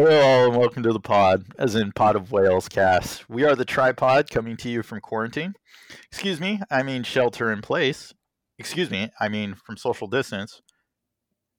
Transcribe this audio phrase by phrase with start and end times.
[0.00, 3.28] Hello, and welcome to the pod, as in Pod of Whales cast.
[3.28, 5.54] We are the tripod coming to you from quarantine.
[6.06, 8.14] Excuse me, I mean shelter in place.
[8.60, 10.62] Excuse me, I mean from social distance.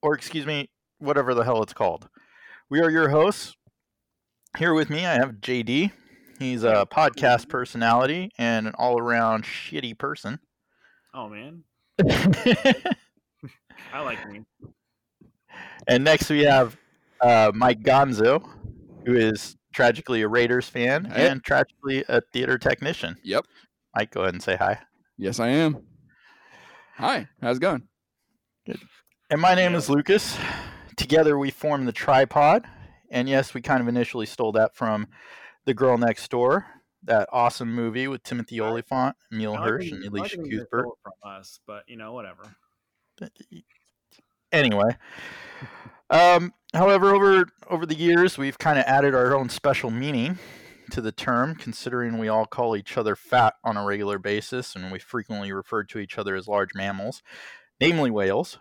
[0.01, 2.07] Or excuse me, whatever the hell it's called.
[2.69, 3.57] We are your hosts.
[4.57, 5.91] Here with me, I have JD.
[6.39, 10.39] He's a podcast personality and an all around shitty person.
[11.13, 11.65] Oh man,
[13.93, 14.45] I like me.
[15.85, 16.77] And next we have
[17.21, 18.47] uh, Mike Gonzo,
[19.05, 21.27] who is tragically a Raiders fan Hey.
[21.29, 23.15] and tragically a theater technician.
[23.23, 23.45] Yep.
[23.95, 24.79] Mike, go ahead and say hi.
[25.17, 25.83] Yes, I am.
[26.97, 27.83] Hi, how's it going?
[28.65, 28.79] Good.
[29.29, 30.37] And my name is Lucas.
[30.97, 32.65] Together we form the tripod.
[33.11, 35.07] And yes, we kind of initially stole that from
[35.65, 36.65] The Girl Next Door,
[37.03, 40.85] that awesome movie with Timothy Olyphant, Emile I Hirsch, and I Elisha when you Cuthbert.
[41.01, 42.43] from us, but you know, whatever.
[44.51, 44.95] Anyway,
[46.09, 50.37] um, however, over over the years, we've kind of added our own special meaning
[50.91, 54.91] to the term, considering we all call each other fat on a regular basis, and
[54.91, 57.21] we frequently refer to each other as large mammals,
[57.79, 58.57] namely whales.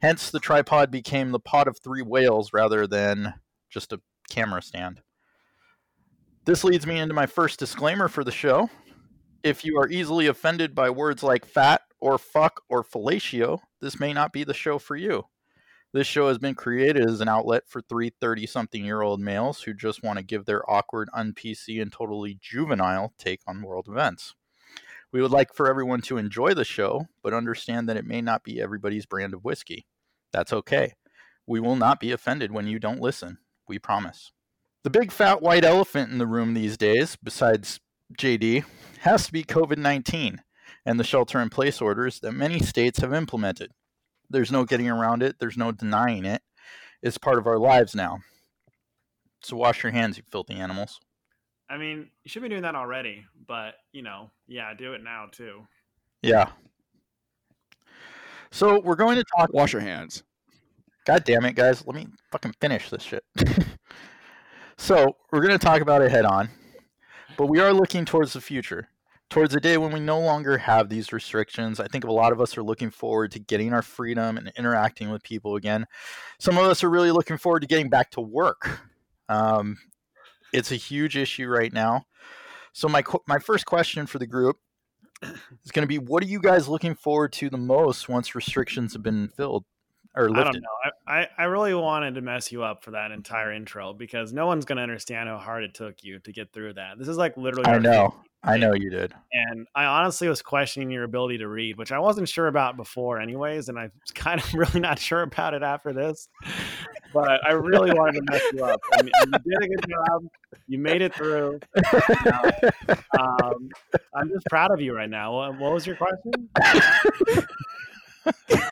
[0.00, 3.34] Hence, the tripod became the pod of three whales rather than
[3.70, 5.00] just a camera stand.
[6.44, 8.70] This leads me into my first disclaimer for the show.
[9.42, 14.12] If you are easily offended by words like fat or fuck or fellatio, this may
[14.12, 15.24] not be the show for you.
[15.96, 19.62] This show has been created as an outlet for three 30 something year old males
[19.62, 23.88] who just want to give their awkward, un PC, and totally juvenile take on world
[23.88, 24.34] events.
[25.10, 28.44] We would like for everyone to enjoy the show, but understand that it may not
[28.44, 29.86] be everybody's brand of whiskey.
[30.34, 30.92] That's okay.
[31.46, 33.38] We will not be offended when you don't listen.
[33.66, 34.32] We promise.
[34.82, 37.80] The big fat white elephant in the room these days, besides
[38.18, 38.66] JD,
[38.98, 40.42] has to be COVID 19
[40.84, 43.72] and the shelter in place orders that many states have implemented.
[44.30, 46.42] There's no getting around it, there's no denying it.
[47.02, 48.18] It's part of our lives now.
[49.42, 50.98] So wash your hands, you filthy animals.
[51.68, 55.26] I mean, you should be doing that already, but you know, yeah, do it now
[55.30, 55.66] too.
[56.22, 56.50] Yeah.
[58.50, 59.52] So we're going to talk.
[59.52, 60.22] Wash your hands.
[61.04, 61.86] God damn it, guys.
[61.86, 63.24] Let me fucking finish this shit.
[64.76, 66.48] so we're going to talk about it head on,
[67.36, 68.88] but we are looking towards the future,
[69.28, 71.80] towards a day when we no longer have these restrictions.
[71.80, 75.10] I think a lot of us are looking forward to getting our freedom and interacting
[75.10, 75.86] with people again.
[76.38, 78.80] Some of us are really looking forward to getting back to work.
[79.28, 79.76] Um,
[80.52, 82.06] it's a huge issue right now.
[82.72, 84.58] So my qu- my first question for the group
[85.22, 88.92] is going to be: What are you guys looking forward to the most once restrictions
[88.92, 89.64] have been filled
[90.16, 90.90] or I don't know.
[91.06, 94.64] I, I, really wanted to mess you up for that entire intro because no one's
[94.64, 96.98] gonna understand how hard it took you to get through that.
[96.98, 97.68] This is like literally.
[97.68, 98.14] I know.
[98.46, 99.12] I know you did.
[99.32, 103.20] and I honestly was questioning your ability to read, which I wasn't sure about before,
[103.20, 106.28] anyways, and I'm kind of really not sure about it after this.
[107.12, 110.24] But I really wanted to mess you up, you did a good job.
[110.68, 111.60] You made it through.
[113.18, 113.70] Um,
[114.14, 115.50] I'm just proud of you right now.
[115.52, 116.50] What was your question?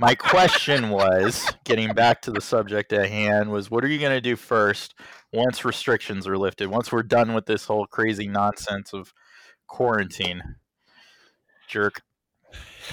[0.00, 4.12] My question was getting back to the subject at hand was what are you going
[4.12, 4.94] to do first
[5.32, 6.68] once restrictions are lifted?
[6.68, 9.12] Once we're done with this whole crazy nonsense of
[9.66, 10.40] quarantine?
[11.66, 12.00] Jerk.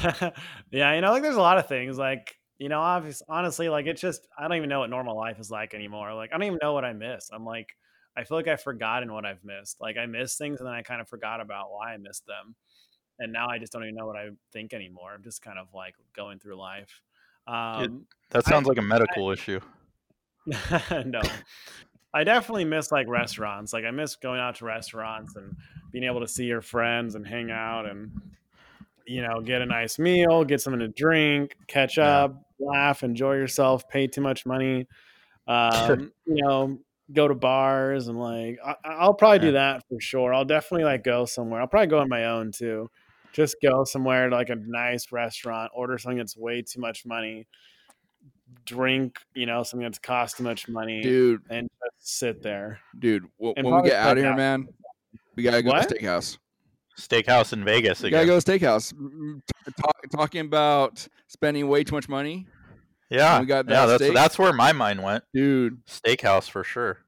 [0.72, 3.86] yeah, you know, like there's a lot of things like you know, obviously, honestly, like
[3.86, 6.14] it's just I don't even know what normal life is like anymore.
[6.16, 7.30] Like I don't even know what I miss.
[7.32, 7.70] I'm like
[8.18, 9.80] I feel like I've forgotten what I've missed.
[9.80, 12.56] Like I miss things and then I kind of forgot about why I missed them.
[13.20, 15.14] And now I just don't even know what I think anymore.
[15.14, 17.02] I'm just kind of like going through life.
[17.48, 19.60] Um That sounds like a medical issue.
[20.46, 21.22] no.
[22.14, 23.74] I definitely miss like restaurants.
[23.74, 25.54] Like I miss going out to restaurants and
[25.92, 28.12] being able to see your friends and hang out and
[29.08, 32.24] you know, get a nice meal, get something to drink, catch Yeah.
[32.26, 34.88] up, laugh, enjoy yourself, pay too much money.
[35.48, 36.80] Um, you know,
[37.14, 40.34] go to bars and like I, I'll probably do that for sure.
[40.34, 41.62] I'll definitely like go somewhere.
[41.62, 42.90] I'll probably go on my own too.
[43.36, 47.46] Just go somewhere to like a nice restaurant, order something that's way too much money,
[48.66, 51.70] drink, you know, something that's cost too much money, Dude, and
[52.00, 52.80] just sit there.
[52.98, 54.38] dude, w- when we get out of here, out.
[54.38, 54.68] man,
[55.36, 55.90] we gotta go What?
[55.90, 56.38] to steakhouse.
[56.98, 58.94] Steakhouse in Vegas We gotta go to steakhouse.
[59.82, 62.48] Talk- talking about spending way too much money,
[63.10, 63.42] Yeah.
[63.42, 64.14] we got yeah, that's steak.
[64.14, 65.26] that's where my mind went.
[65.34, 65.84] dude.
[65.88, 67.00] Steakhouse for sure.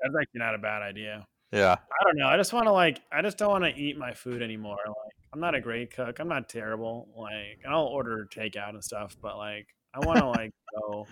[0.00, 1.26] That's actually not a bad idea.
[1.52, 1.72] Yeah.
[1.72, 2.26] I don't know.
[2.26, 3.00] I just want to like.
[3.12, 4.78] I just don't want to eat my food anymore.
[4.86, 6.18] Like, I'm not a great cook.
[6.18, 7.08] I'm not terrible.
[7.16, 9.16] Like, I'll order takeout and stuff.
[9.20, 11.06] But like, I want to like go,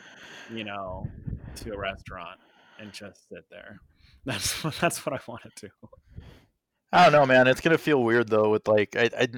[0.53, 1.07] you know,
[1.57, 2.39] to a restaurant
[2.79, 3.81] and just sit there.
[4.25, 5.89] That's what that's what I want to do.
[6.93, 7.47] I don't know, man.
[7.47, 9.29] It's gonna feel weird though, with like I, I,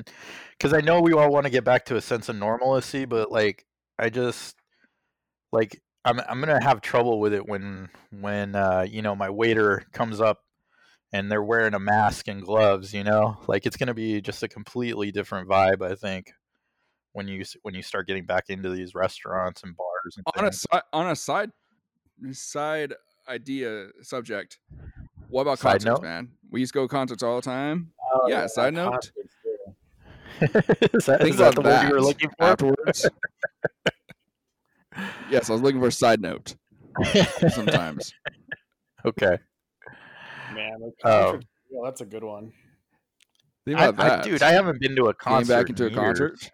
[0.52, 3.30] because I know we all want to get back to a sense of normalcy, but
[3.30, 3.66] like
[4.00, 4.56] I just,
[5.52, 9.84] like I'm I'm gonna have trouble with it when when uh, you know my waiter
[9.92, 10.40] comes up
[11.12, 12.92] and they're wearing a mask and gloves.
[12.94, 15.82] You know, like it's gonna be just a completely different vibe.
[15.82, 16.32] I think
[17.12, 20.50] when you when you start getting back into these restaurants and bars and on a
[20.50, 20.60] things.
[20.72, 21.50] si- on a side
[22.24, 22.94] mm, side
[23.28, 24.58] idea subject.
[25.28, 26.02] What about Side concerts, note?
[26.02, 26.30] man?
[26.50, 27.92] We used to go to concerts all the time.
[28.12, 29.12] Oh, Yeah, side note.
[30.40, 32.44] is that, Think is that about the word you were that looking for?
[32.44, 33.10] afterwards.
[35.30, 36.56] yes, I was looking for a side note.
[37.54, 38.12] Sometimes
[39.06, 39.38] okay.
[40.78, 41.22] Man, Oh.
[41.32, 42.52] concerts, yeah, that's a good one.
[43.64, 45.52] think about I- that, dude, I haven't been to a Getting concert.
[45.54, 46.18] back into a in years.
[46.18, 46.50] concert.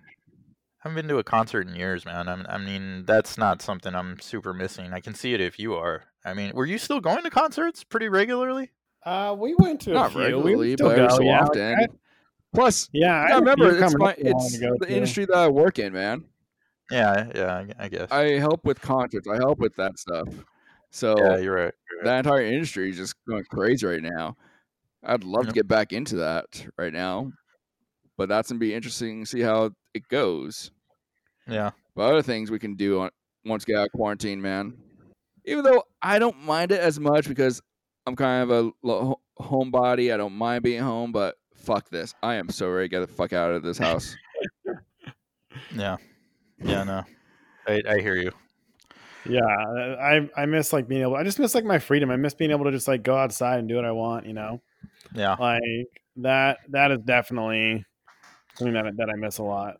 [0.85, 2.29] I haven't been to a concert in years, man.
[2.29, 4.93] I'm, I mean, that's not something I'm super missing.
[4.93, 6.05] I can see it if you are.
[6.25, 8.71] I mean, were you still going to concerts pretty regularly?
[9.05, 10.21] Uh, we went to a Not few.
[10.21, 11.41] We regularly, still but every go, so yeah.
[11.43, 11.75] often.
[11.81, 11.87] I-
[12.55, 14.93] Plus, yeah, I I remember it's my up that I wanted it's the to.
[14.93, 16.25] industry that I work in, man.
[16.91, 18.11] Yeah, yeah, I- I guess.
[18.11, 19.29] I help with concerts.
[19.29, 20.27] I help with that stuff.
[20.96, 21.75] So yeah, you're right.
[21.90, 22.04] you're right.
[22.04, 24.34] that entire industry is just going crazy right now.
[25.04, 27.32] I'd love to get back into that right now,
[28.16, 30.70] but that's gonna be interesting to see how it goes.
[31.46, 33.10] Yeah, But other things we can do on,
[33.44, 34.72] once we get out of quarantine, man.
[35.44, 37.60] Even though I don't mind it as much because
[38.06, 41.12] I'm kind of a homebody, I don't mind being home.
[41.12, 44.16] But fuck this, I am so ready to get the fuck out of this house.
[45.76, 45.98] yeah,
[46.58, 46.84] yeah.
[46.84, 47.04] No,
[47.69, 48.32] I, I hear you.
[49.28, 51.17] Yeah, I I miss like being able.
[51.17, 52.11] I just miss like my freedom.
[52.11, 54.26] I miss being able to just like go outside and do what I want.
[54.26, 54.62] You know,
[55.14, 55.62] Yeah, like
[56.17, 56.58] that.
[56.70, 57.84] That is definitely
[58.55, 59.76] something that that I miss a lot.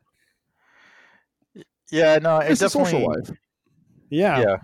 [1.90, 2.19] yeah.
[2.19, 2.93] No, it it's a definitely.
[2.93, 3.31] social life.
[4.10, 4.56] Yeah, yeah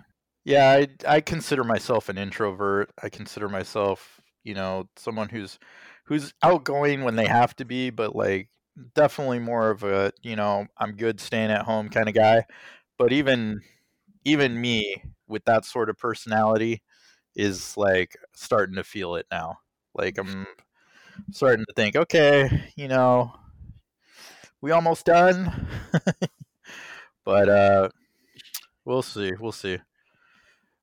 [0.45, 0.87] yeah I,
[1.17, 5.59] I consider myself an introvert i consider myself you know someone who's
[6.05, 8.49] who's outgoing when they have to be but like
[8.95, 12.43] definitely more of a you know i'm good staying at home kind of guy
[12.97, 13.61] but even
[14.25, 16.81] even me with that sort of personality
[17.35, 19.57] is like starting to feel it now
[19.95, 20.45] like i'm
[21.31, 23.33] starting to think okay you know
[24.61, 25.67] we almost done
[27.25, 27.89] but uh
[28.85, 29.77] we'll see we'll see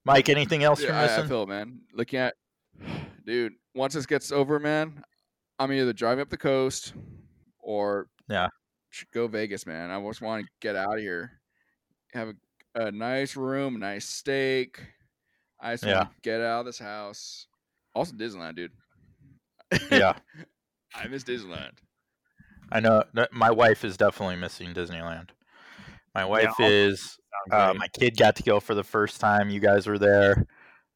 [0.05, 1.81] mike anything else you're Yeah, I, I feel it, man.
[1.93, 2.35] Looking at,
[3.27, 5.03] dude, once this gets over, man,
[5.59, 6.95] I'm either driving up the coast
[7.59, 8.49] or Yeah.
[9.13, 9.91] go Vegas, man.
[9.91, 11.41] I just want to get out of here,
[12.13, 12.35] have a,
[12.75, 14.81] a nice room, nice steak.
[15.61, 16.06] I just Yeah.
[16.22, 17.46] get out of this house.
[17.94, 18.72] Also, Disneyland, dude.
[19.90, 20.14] yeah
[20.94, 21.78] I miss Disneyland.
[22.72, 25.28] i know my wife is definitely missing disneyland
[26.14, 27.17] my wife I'll- is
[27.52, 30.44] uh, my kid got to go for the first time you guys were there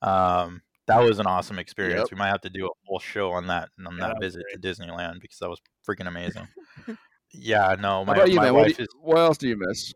[0.02, 2.10] um that was an awesome experience Yep.
[2.12, 4.58] we might have to do a whole show on that on Yeah, that visit to
[4.58, 6.48] disneyland because that was freaking amazing
[7.32, 8.54] yeah no my, about you, my man?
[8.54, 9.92] Wife you- is what else do you miss?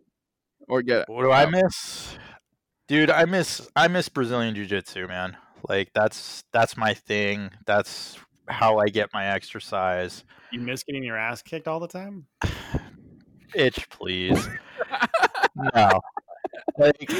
[0.68, 2.16] Or get What do I miss?
[2.86, 5.36] Dude, I miss I miss Brazilian jiu-jitsu, man.
[5.68, 7.50] Like that's that's my thing.
[7.66, 8.18] That's
[8.48, 10.24] how I get my exercise.
[10.52, 12.26] you miss getting your ass kicked all the time.
[13.54, 14.48] Itch, please.
[15.74, 16.00] no.
[16.78, 17.10] Like,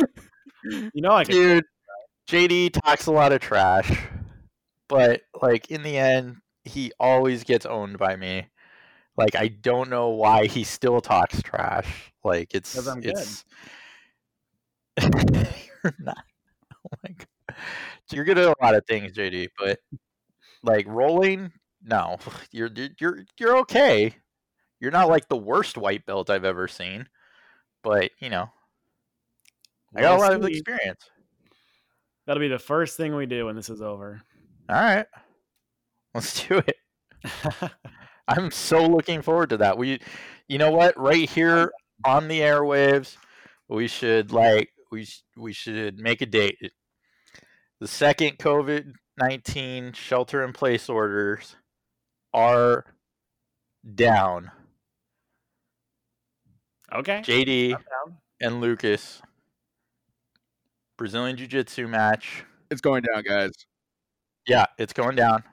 [0.65, 1.35] You know, I can.
[1.35, 1.65] dude,
[2.29, 3.91] JD talks a lot of trash,
[4.89, 8.49] but like in the end, he always gets owned by me.
[9.17, 12.13] Like I don't know why he still talks trash.
[12.29, 13.17] Like it's 'Cause I'm good.
[13.17, 13.45] it's
[15.03, 16.25] you're not.
[16.87, 17.57] Oh my god,
[18.13, 19.79] you're good at a lot of things, JD, but
[20.63, 21.51] like rolling,
[21.83, 22.19] no,
[22.53, 24.15] you're you're you're, you're okay.
[24.81, 27.09] You're not like the worst white belt I've ever seen,
[27.83, 28.51] but you know,
[29.97, 31.01] I got a lot of experience.
[32.27, 34.21] That'll be the first thing we do when this is over.
[34.69, 35.07] All right,
[36.15, 36.77] let's do it.
[38.29, 39.79] I'm so looking forward to that.
[39.79, 40.01] We,
[40.49, 40.99] you know what?
[40.99, 41.73] Right here
[42.05, 43.17] on the airwaves,
[43.69, 46.59] we should like we sh- we should make a date.
[47.81, 51.57] The second COVID nineteen shelter in place orders
[52.33, 52.85] are
[53.95, 54.51] down.
[56.95, 57.21] okay.
[57.21, 58.19] JD down.
[58.41, 59.23] and Lucas
[60.97, 62.45] Brazilian Jiu Jitsu match.
[62.71, 63.53] It's going down, guys.
[64.47, 65.45] Yeah, it's going down.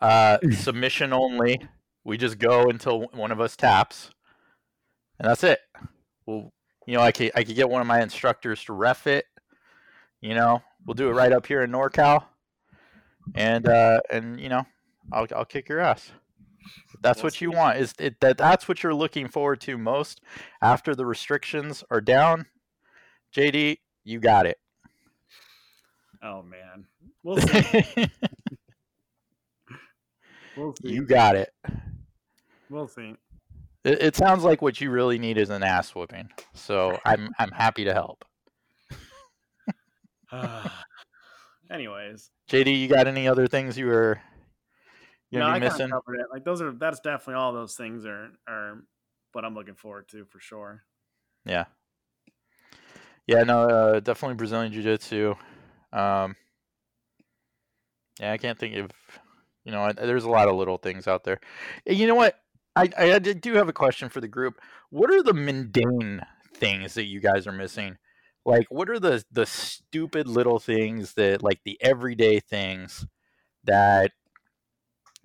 [0.00, 1.60] Uh, submission only.
[2.04, 4.10] We just go until one of us taps,
[5.20, 5.60] and that's it.
[6.24, 6.50] Well,
[6.86, 9.26] you know, I could I could get one of my instructors to ref it.
[10.20, 12.24] You know, we'll do it right up here in NorCal,
[13.34, 14.64] and uh, and you know,
[15.12, 16.10] I'll I'll kick your ass.
[17.02, 17.78] That's what you want.
[17.78, 20.20] Is it, that that's what you're looking forward to most
[20.60, 22.46] after the restrictions are down?
[23.34, 24.58] JD, you got it.
[26.22, 26.86] Oh man,
[27.22, 28.10] we'll see.
[30.56, 30.90] We'll see.
[30.90, 31.54] you got it.
[32.68, 33.14] We'll see.
[33.84, 36.30] It, it sounds like what you really need is an ass whooping.
[36.54, 38.24] So I'm I'm happy to help.
[41.70, 44.20] Anyways, JD, you got any other things you were
[45.30, 45.90] you no, I missing?
[45.90, 46.26] covered it.
[46.32, 48.82] Like those are that's definitely all those things are are
[49.32, 50.82] what I'm looking forward to for sure.
[51.44, 51.66] Yeah.
[53.26, 55.34] Yeah, no, uh, definitely Brazilian Jiu Jitsu.
[55.92, 56.34] Um,
[58.18, 58.90] yeah, I can't think of,
[59.64, 61.38] you know, I, there's a lot of little things out there.
[61.86, 62.40] You know what?
[62.76, 64.60] I, I do have a question for the group.
[64.90, 66.22] What are the mundane
[66.54, 67.98] things that you guys are missing?
[68.44, 73.06] Like, what are the the stupid little things that, like, the everyday things
[73.64, 74.12] that,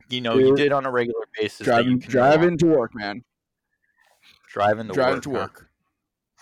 [0.10, 1.66] you know, you did on a regular basis?
[1.68, 3.24] that you Driving, driving to work, man.
[4.52, 5.24] driving to driving work.
[5.24, 5.36] to huh?
[5.38, 5.70] work.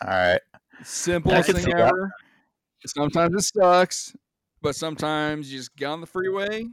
[0.03, 0.41] All right.
[0.83, 1.79] Simplest thing see that.
[1.79, 2.11] ever.
[2.85, 4.15] Sometimes it sucks,
[4.61, 6.65] but sometimes you just get on the freeway,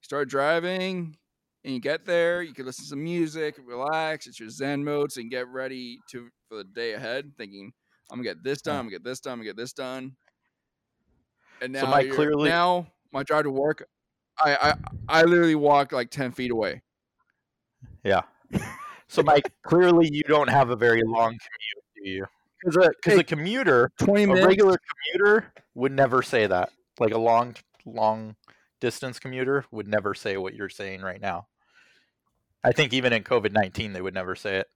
[0.00, 1.16] start driving,
[1.64, 2.42] and you get there.
[2.42, 4.26] You can listen to some music, relax.
[4.26, 7.72] It's your Zen mode, so you can get ready to for the day ahead, thinking,
[8.10, 8.76] "I'm gonna get this done.
[8.76, 9.32] I'm gonna get this done.
[9.34, 10.16] I'm gonna get this done."
[11.60, 13.86] And now, So my clearly- now my drive to work,
[14.38, 14.74] I
[15.08, 16.82] I I literally walked like ten feet away.
[18.02, 18.22] Yeah.
[19.08, 22.26] So, Mike, clearly you don't have a very long commute, do you?
[22.60, 24.46] Because a, Hey, a commuter, Twenty a minutes.
[24.46, 24.78] regular
[25.12, 26.70] commuter, would never say that.
[26.98, 27.54] Like a long,
[27.86, 28.36] long
[28.80, 31.46] distance commuter would never say what you're saying right now.
[32.64, 34.68] I think even in COVID 19, they would never say it.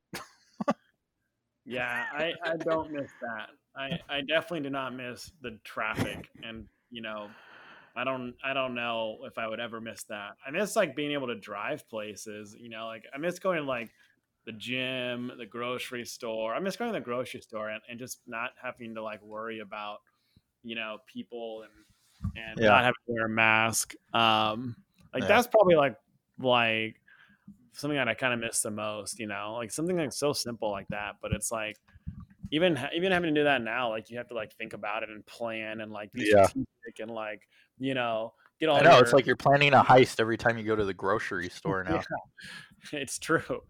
[1.65, 3.49] Yeah, I, I don't miss that.
[3.77, 7.37] I, I definitely do not miss the traffic and you know
[7.97, 10.33] I don't I don't know if I would ever miss that.
[10.47, 13.65] I miss like being able to drive places, you know, like I miss going to
[13.65, 13.91] like
[14.47, 16.55] the gym, the grocery store.
[16.55, 19.61] I miss going to the grocery store and, and just not having to like worry
[19.61, 19.99] about,
[20.63, 21.73] you know, people and
[22.37, 22.69] and Yeah.
[22.69, 23.95] not having to wear a mask.
[24.13, 24.77] Um
[25.15, 25.29] like Yeah.
[25.29, 25.97] that's probably like
[26.39, 27.01] like
[27.73, 30.71] something that I kind of miss the most, you know, like something like so simple
[30.71, 31.77] like that, but it's like
[32.51, 35.11] even even having to do that now, like you have to like think about it
[35.11, 36.45] and plan and like be Yeah.
[36.47, 37.43] strategic and like
[37.79, 38.77] you know get all.
[38.79, 38.93] I know.
[38.95, 41.85] your- It's like you're planning a heist every time you go to the grocery store
[41.89, 42.01] now.
[42.93, 43.63] it's true.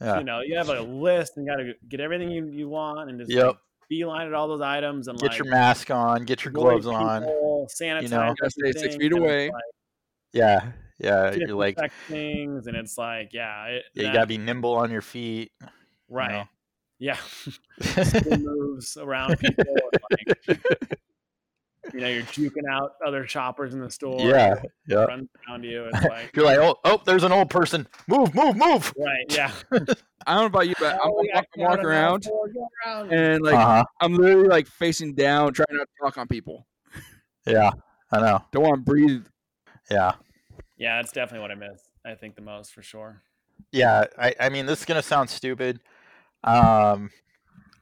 [0.00, 0.18] Yeah.
[0.18, 3.18] You know, you have a list and got to get everything you, you want and
[3.18, 3.46] just Yep.
[3.46, 3.56] like,
[3.88, 6.86] beeline at all those items and Get like your mask on, get your avoid gloves
[6.88, 7.22] on.
[7.22, 8.10] people, sanitize.
[8.10, 8.34] know.
[8.48, 9.46] Stay six feet away.
[9.50, 9.62] like,
[10.32, 10.72] Yeah.
[10.98, 11.32] Yeah.
[11.34, 14.90] You're like, things, and it's like, yeah, it, yeah, you got to be nimble on
[14.90, 15.52] your feet.
[16.08, 16.30] right.
[16.30, 16.44] know.
[16.98, 17.18] Yeah,
[18.38, 19.64] moves around people.
[20.10, 20.58] Like,
[21.92, 24.18] you know, you're juking out other shoppers in the store.
[24.20, 24.54] yeah.
[24.88, 25.04] Yeah.
[25.04, 25.84] runs around you.
[25.92, 27.86] It's like, You're like, oh, oh, there's an old person.
[28.08, 28.92] Move, move, move.
[28.98, 29.52] right, yeah.
[30.26, 32.48] I don't know about you, but I'm, Oh, I'm, yeah, I'm walking go around go
[32.86, 33.12] around.
[33.12, 33.84] and like uh-huh.
[34.00, 36.66] I'm literally like facing down, trying not to talk on people.
[37.46, 37.72] Yeah.
[38.10, 38.42] I know.
[38.52, 39.26] Don't want to breathe.
[39.90, 40.12] Yeah.
[40.76, 41.80] Yeah, that's definitely what I miss.
[42.04, 43.22] I think the most for sure.
[43.72, 44.04] Yeah.
[44.18, 45.80] I, I mean, this is going to sound stupid.
[46.44, 47.10] Um,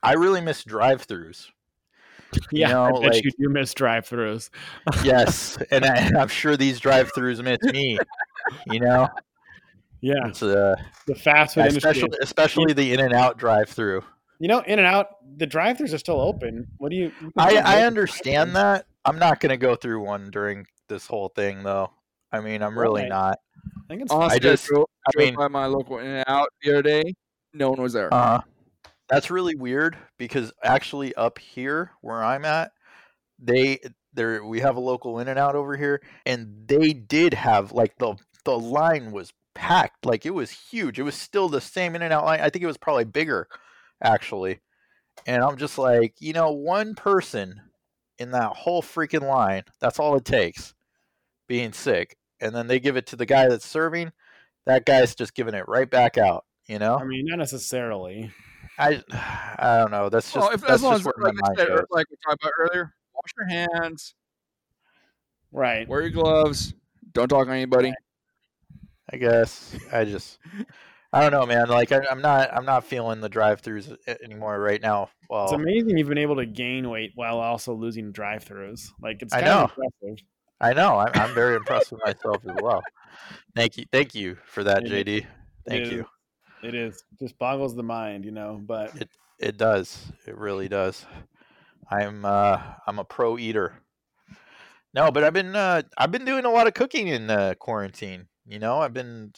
[0.03, 1.49] I really miss drive throughs.
[2.51, 4.51] Yeah, know, I bet like- you do miss drive-throughs.
[5.05, 5.57] Yes.
[5.71, 7.97] and I, I'm sure these drive throughs miss me.
[8.67, 9.09] You know,
[10.01, 10.75] Yeah, it's uh,
[11.07, 11.91] the fast food industry.
[11.93, 14.03] especially especially the in and out drive through.
[14.41, 16.67] You know, In and Out, the drive-throughs are still open.
[16.79, 17.13] What do you?
[17.23, 18.87] you I, I understand that.
[19.05, 21.93] I'm not going to go through one during this whole thing, though.
[22.35, 23.09] I mean, I'm really Right.
[23.09, 23.39] not.
[23.67, 26.49] I think it's Honestly, I, just- drove, I mean- by my local In and Out
[26.63, 27.15] the other day.
[27.53, 28.13] No one was there.
[28.13, 28.41] Uh,
[29.09, 32.73] that's really weird because actually up here where I'm at,
[33.39, 33.79] they
[34.13, 37.97] there we have a local in and out over here, and they did have like
[37.99, 40.99] the the line was packed, like it was huge.
[40.99, 42.41] It was still the same in and out line.
[42.41, 43.47] I think it was probably bigger,
[44.03, 44.61] actually.
[45.27, 47.61] And I'm just like, you know, one person
[48.19, 50.75] in that whole freaking line, that's all it takes,
[51.47, 54.13] being sick, and then they give it to the guy that's serving.
[54.67, 56.45] That guy's just giving it right back out.
[56.67, 58.31] You know, I mean, not necessarily.
[58.79, 60.09] I I don't know.
[60.09, 61.85] That's just well, if, that's as long just as, where like, my mind said, goes.
[61.91, 64.15] like we talked about earlier, wash your hands,
[65.53, 65.89] Right.
[65.89, 66.75] wear your gloves,
[67.13, 67.93] don't talk to anybody.
[69.13, 70.39] I guess I just
[71.13, 71.69] I don't know, man.
[71.69, 75.11] Like I, I'm not I'm not feeling the drive-throughs anymore right now.
[75.31, 78.89] Well, It's amazing you've been able to gain weight while also losing drive-throughs.
[79.01, 79.85] Like it's I kind of know.
[79.85, 80.27] impressive.
[80.65, 80.99] I know.
[80.99, 82.83] I'm, I'm very impressed with myself as well.
[83.55, 85.17] Thank you, thank you for that, It JD.
[85.19, 85.27] It
[85.69, 86.07] Thank is- you.
[86.63, 88.59] It is just boggles the mind, you know.
[88.65, 90.11] But It it does.
[90.27, 91.05] It really does.
[91.91, 93.75] I'm uh I'm a pro eater.
[94.95, 98.29] No, but I've been uh I've been doing a lot of cooking in uh, quarantine.
[98.47, 99.35] You know, I've been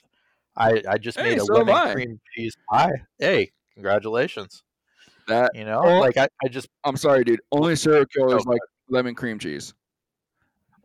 [0.56, 2.92] I I just Hey, made a so lemon cream cheese pie.
[3.18, 4.62] Hey, congratulations.
[5.26, 5.98] That You know, Oh.
[5.98, 7.40] like I, I just I'm sorry, dude.
[7.50, 9.74] Only serial killers Oh, like lemon cream cheese.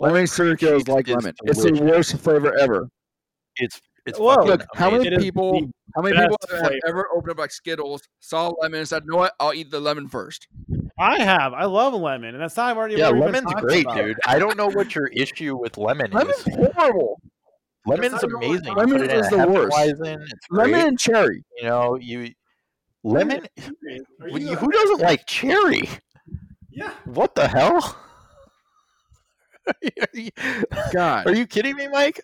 [0.01, 1.34] Lemon Only serial cream killers cheese like is lemon.
[1.43, 2.89] It's the worst flavor ever.
[3.58, 4.34] it's it's Whoa.
[4.36, 5.62] fucking Look, how many It is people?
[5.96, 6.79] How many people have flavor.
[6.88, 9.34] ever opened up like Skittles, saw lemon, and said, "You know what?
[9.39, 10.48] I'll eat the lemon first.
[10.98, 11.53] I have.
[11.53, 12.96] I love lemon, and that's not I've already.
[12.96, 13.98] Yeah, what lemon's great, about.
[13.98, 14.17] dude.
[14.25, 16.48] I don't know what your issue with lemon Lemon's is.
[16.48, 17.22] Lemon's horrible.
[17.86, 18.74] Lemon's That's not even amazing.
[18.75, 19.77] lemon Put is the worst.
[19.77, 21.43] Hefeweizen, Lemon and cherry.
[21.58, 22.31] You know, you
[23.03, 23.46] lemon.
[24.22, 25.88] Are Who you- who doesn't like cherry?
[26.72, 26.91] Yeah.
[27.05, 27.96] What the hell?
[29.67, 30.29] Are, you,
[30.93, 32.19] God, are you kidding me, Mike?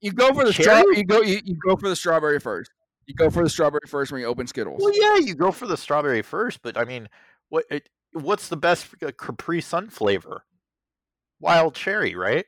[0.00, 0.82] you go for the straw.
[0.92, 1.20] You go.
[1.20, 2.70] You, you go for the strawberry first.
[3.06, 4.80] You go for the strawberry first when you open Skittles.
[4.82, 7.08] Well, yeah, you go for the strawberry first, but I mean,
[7.48, 7.64] what?
[7.70, 10.44] It, what's the best uh, Capri Sun flavor?
[11.40, 12.46] Wild cherry, right?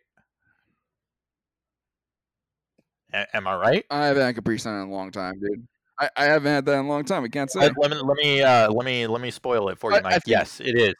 [3.12, 3.84] A- am I right?
[3.90, 5.66] I haven't had Capri Sun in a long time, dude.
[6.00, 7.24] I, I haven't had that in a long time.
[7.24, 7.60] I can't say.
[7.60, 10.00] Uh, let me let me uh, let me let me spoil it for you, I-
[10.00, 10.12] I Mike.
[10.14, 10.94] think- yes, it is.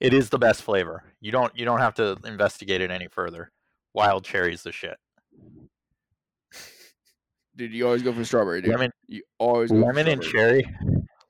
[0.00, 1.02] It is the best flavor.
[1.20, 3.50] You don't you don't have to investigate it any further.
[3.94, 4.96] Wild cherry's the shit.
[7.56, 8.70] Dude, you always go for strawberry, dude.
[8.70, 10.64] Lemon You always lemon and cherry.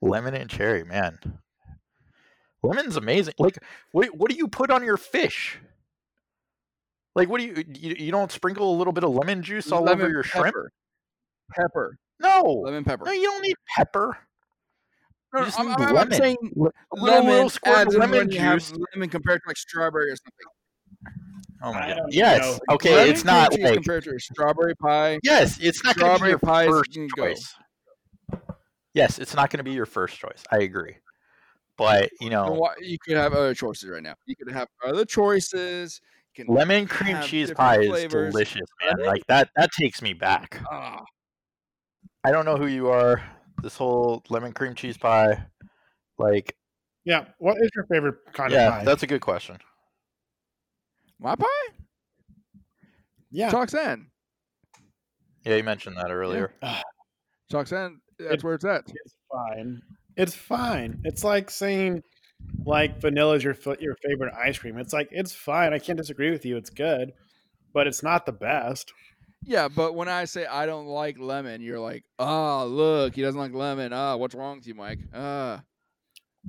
[0.03, 1.19] Lemon and cherry, man.
[2.63, 3.35] Lemon's amazing.
[3.39, 3.57] Like,
[3.93, 5.59] what what do you put on your fish?
[7.15, 9.89] Like, what do you you, you don't sprinkle a little bit of lemon juice all
[9.89, 10.47] over Lemon your shrimp?
[10.47, 10.71] pepper.
[11.57, 11.97] Pepper.
[12.21, 13.07] No, Lemon pepper.
[13.07, 14.19] no, you don't need pepper.
[15.35, 16.13] No, no, just I'm, I'm- I'm lemon.
[16.19, 18.73] saying A lemon little squirt adds lemon when you have juice.
[18.95, 21.13] lemon compared to like strawberry or something.
[21.63, 22.01] Oh my god.
[22.11, 22.41] Yes.
[22.41, 22.75] know.
[22.77, 22.95] Okay.
[22.95, 25.19] Lemon it's not cheese like compared to a strawberry pie.
[25.23, 25.59] yes.
[25.61, 27.27] It's not going to be Strawberry your pie first gonna go.
[27.27, 27.55] choice.
[28.95, 30.43] Yes, it's not going to be your first choice.
[30.51, 30.97] I agree.
[31.77, 34.15] But you know, why- You could have other choices right now.
[34.27, 36.01] You could have other choices.
[36.35, 39.07] Can lemon cream cheese different pie is delicious, man.
[39.07, 39.51] Like that.
[39.57, 40.61] That takes me back.
[40.71, 41.03] Ah,
[42.25, 43.23] I don't know who you are.
[43.63, 45.45] This whole lemon cream cheese pie,
[46.19, 46.55] like,
[47.05, 47.25] Yeah.
[47.39, 48.85] What is your favorite kind yeah, of pie?
[48.85, 49.59] that's a good question.
[51.19, 51.47] my pie?
[53.31, 53.51] yeah.
[53.51, 54.07] Chalk's End.
[55.45, 56.53] Yeah, you mentioned that earlier.
[57.51, 57.99] Chalk's End.
[58.19, 58.85] That's It- where it's at.
[58.89, 59.83] It's fine.
[60.17, 61.01] It's fine.
[61.05, 62.03] It's like saying
[62.65, 64.79] like vanilla is your your favorite ice cream.
[64.79, 65.73] It's like it's fine.
[65.73, 66.57] I can't disagree with you.
[66.57, 67.13] It's good,
[67.73, 68.93] but it's not the best.
[69.45, 73.41] Yeah, but when I say I don't like lemon, you're like, oh, look, he doesn't
[73.41, 73.93] like lemon.
[73.93, 74.99] Ah, what's wrong with you, Mike?
[75.15, 75.63] Ah,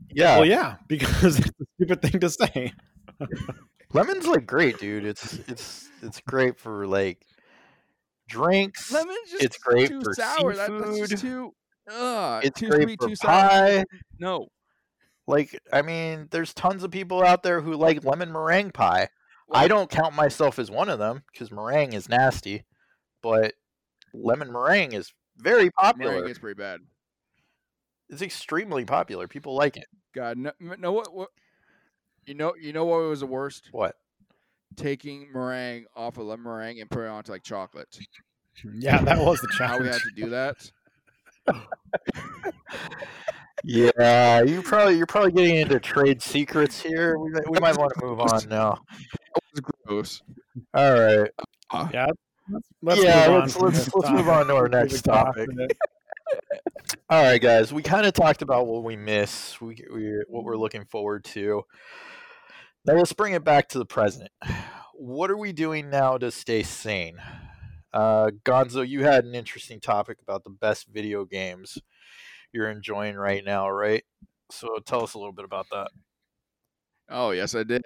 [0.10, 2.74] Yeah, Well, yeah, because it's a stupid thing to say.
[3.94, 5.06] lemon's like great, dude.
[5.06, 7.24] It's it's it's great for like
[8.28, 8.92] drinks.
[8.92, 10.56] lemon's just It's great too for sour.
[10.56, 11.10] That, that's seafood.
[11.10, 11.54] just too.
[11.92, 13.32] Uh, It's too great sweet, for too sour.
[13.50, 13.84] pie.
[14.20, 14.48] No,
[15.28, 19.10] Like, I mean, there's tons of people out there who like lemon meringue pie.
[19.52, 22.66] I don't count myself as one of them because meringue is nasty,
[23.22, 23.54] but
[24.14, 26.14] lemon meringue is very popular.
[26.14, 26.82] meringue is pretty bad.
[28.10, 29.28] It's extremely popular.
[29.28, 29.86] People like it.
[30.14, 31.30] God, no, no what, what?
[32.26, 33.70] You know, you know what was the worst?
[33.72, 33.96] What?
[34.76, 37.98] Taking meringue off of lemon meringue and putting it onto like chocolate.
[38.78, 40.72] Yeah, that was the How we had to do that?
[43.64, 47.18] Yeah, you probably you're probably getting into trade secrets here.
[47.18, 48.80] We might, we might want to move on now.
[49.36, 50.22] It was gross.
[50.74, 51.30] All right.
[51.94, 52.08] Yeah,
[52.82, 55.50] let's, Yeah, move on let's- let's- let's move on to our next topic.
[57.10, 57.74] All right, guys.
[57.74, 61.64] We kind of talked about what we miss, we, we what we're looking forward to.
[62.86, 64.30] Now let's bring it back to the present.
[64.94, 67.18] What are we doing now to stay sane?
[67.94, 71.78] Uh, Gonzo, you had an interesting topic about the best video games
[72.54, 74.04] you're enjoying right now, right?
[74.52, 75.90] So tell us a little bit about that.
[77.10, 77.84] Oh yes, I did.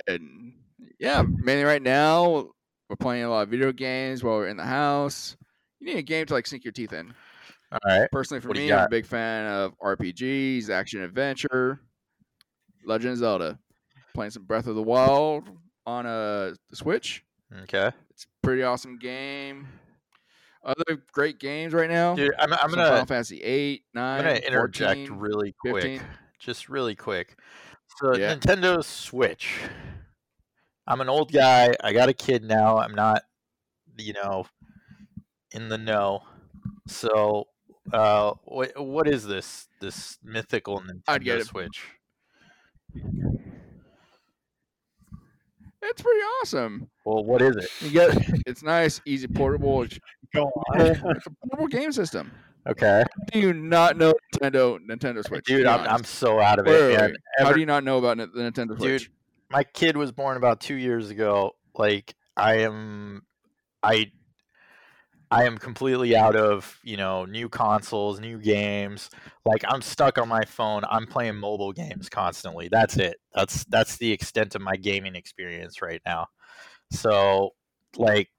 [0.99, 2.49] Yeah, mainly right now
[2.89, 5.38] we're playing a lot of video games while we're in the house.
[5.80, 7.13] You need a game to like sink your teeth in.
[7.72, 8.10] All right.
[8.12, 11.82] Personally, for What me, I'm a big fan of RPGs, action adventure,
[12.86, 13.60] Legend of Zelda.
[14.13, 15.50] Playing some Breath of the Wild
[15.88, 17.24] on uh, a Switch.
[17.63, 17.91] Okay.
[18.12, 19.67] It's a pretty awesome game.
[20.63, 22.15] Other great games right now.
[22.15, 25.17] Dude, I'm, I'm gonna Final Fantasy 8, 9, I'm gonna interject 14.
[25.17, 26.02] really quick, 15.
[26.39, 27.36] just really quick.
[27.98, 28.36] So Yeah.
[28.36, 29.58] Nintendo Switch.
[30.88, 31.74] I'm an old guy.
[31.82, 32.78] I got a kid now.
[32.78, 33.24] I'm not,
[33.98, 34.46] you know,
[35.52, 36.24] in the know.
[36.88, 37.48] So,
[37.91, 41.48] uh, what what is this this mythical I'd get Nintendo it.
[41.48, 41.82] Switch?
[45.82, 46.89] It's pretty awesome.
[47.06, 47.69] Well, what is it?
[47.82, 49.86] You get it's nice, easy, portable.
[50.34, 50.82] Go on.
[50.82, 52.32] it's a portable game system.
[52.65, 55.43] Okay, Do you not know Nintendo Nintendo Switch?
[55.46, 56.69] dude, I'm I'm so out of it.
[56.69, 57.10] Wait, wait, man.
[57.10, 57.46] wait.
[57.46, 59.12] How do you not know about Ni- the Nintendo Dude, Switch?
[59.54, 61.52] My kid was born about two years ago.
[61.76, 63.24] Like I am,
[63.84, 64.12] I,
[65.32, 69.10] I am completely out of you know new consoles, new games.
[69.46, 70.84] Like I'm stuck on my phone.
[70.89, 72.70] I'm playing mobile games constantly.
[72.72, 73.18] That's it.
[73.34, 76.28] That's that's the extent of my gaming experience right now.
[76.92, 77.52] So,
[77.98, 78.30] like,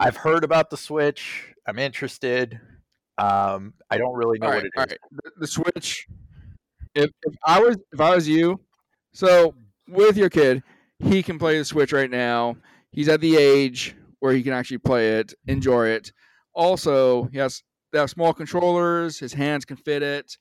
[0.00, 1.54] I've heard about the Switch.
[1.66, 2.60] I'm interested.
[3.18, 4.86] Um, I don't really know all what right, it is.
[4.92, 4.98] right.
[5.12, 6.06] The, the Switch.
[6.94, 8.60] If, if I was if I was you,
[9.12, 9.54] So
[9.88, 10.62] with your kid,
[10.98, 12.56] he can play the Switch right now.
[12.90, 16.12] He's at the age where he can actually play it, enjoy it.
[16.54, 19.18] Also, he has they have small controllers.
[19.18, 20.36] His hands can fit it,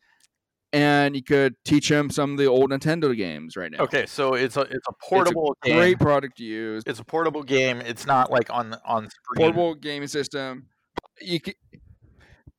[0.71, 3.79] and you could teach him some of the old Nintendo games right now.
[3.79, 5.77] Okay, so it's a it's a portable it's a game.
[5.77, 6.83] great product to use.
[6.85, 7.81] It's a portable game.
[7.81, 9.37] It's not like on on screen.
[9.37, 10.67] Portable gaming system.
[11.21, 11.53] You can,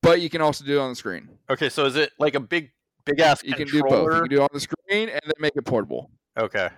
[0.03, 1.29] but you can also do it on the screen.
[1.51, 2.71] Okay, so is it like a big
[3.05, 4.13] big ass You can do both.
[4.13, 6.11] You can do it on the screen and then make it portable.
[6.39, 6.69] Okay,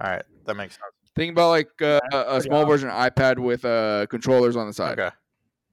[0.00, 0.84] all right, that makes sense.
[1.16, 4.72] Think about like uh, a, a small version of iPad with uh, controllers on the
[4.72, 5.14] side Okay,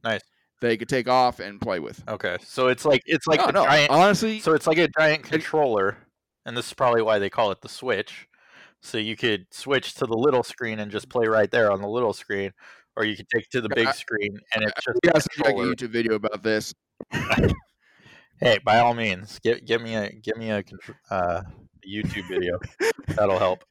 [0.04, 0.22] Nice.
[0.62, 2.04] that you could take off and play with.
[2.08, 3.92] okay, so it's like it's like no, a no, giant.
[3.92, 5.98] honestly, So it's like a giant controller,
[6.46, 8.28] and this is probably why they call it the Switch.
[8.82, 11.88] So you could switch to the little screen and just play right there on the
[11.88, 12.52] little screen,
[12.96, 15.14] or you could take it to the big I- screen and it's just you a
[15.14, 15.60] guys should make a.
[15.60, 16.74] YouTube video about this.
[18.40, 20.64] Hey, by all means, get get me a give me a
[21.10, 21.42] uh,
[21.88, 22.60] YouTube video.
[23.16, 23.64] That'll help.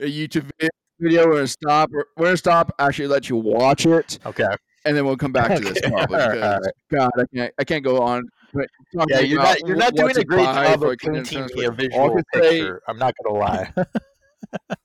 [0.00, 0.68] A YouTube vi-
[1.00, 1.26] video.
[1.26, 1.90] We're gonna stop.
[1.90, 2.72] We're, we're gonna stop.
[2.78, 4.46] Actually, let you watch it, Okay.
[4.84, 6.16] and then we'll come back to this Okay, probably.
[6.16, 7.52] all right, all because, God, I can't.
[7.58, 8.22] I can't go on.
[9.08, 11.70] Yeah, you're about not you're not doing a great job of a painting me a
[11.72, 12.80] visual picture.
[12.88, 13.72] I'm not gonna lie.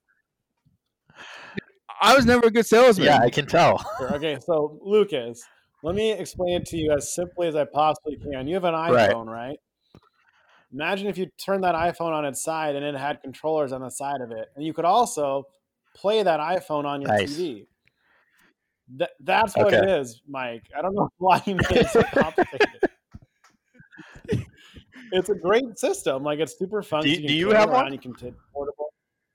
[2.02, 3.06] I was never a good salesman.
[3.08, 3.84] yeah, I can tell.
[4.12, 5.42] Okay, so Lucas,
[5.84, 8.48] let me explain it to you as simply as I possibly can.
[8.48, 9.12] You have an Right.
[9.12, 9.58] iPhone, right?
[10.74, 13.90] Imagine if you turned that iPhone on its side and it had controllers on the
[13.90, 15.46] side of it, and you could also
[15.96, 17.34] play that iPhone on your Nice.
[17.38, 17.68] TV.
[18.98, 20.00] Th- that's what it Okay.
[20.00, 20.64] is, Mike.
[20.78, 22.68] I don't know why you made it so complicated.
[25.12, 26.24] it's a great system.
[26.24, 27.04] Like it's super fun.
[27.04, 27.94] Do you- so you do you have around, one?
[27.94, 28.94] You can take portable.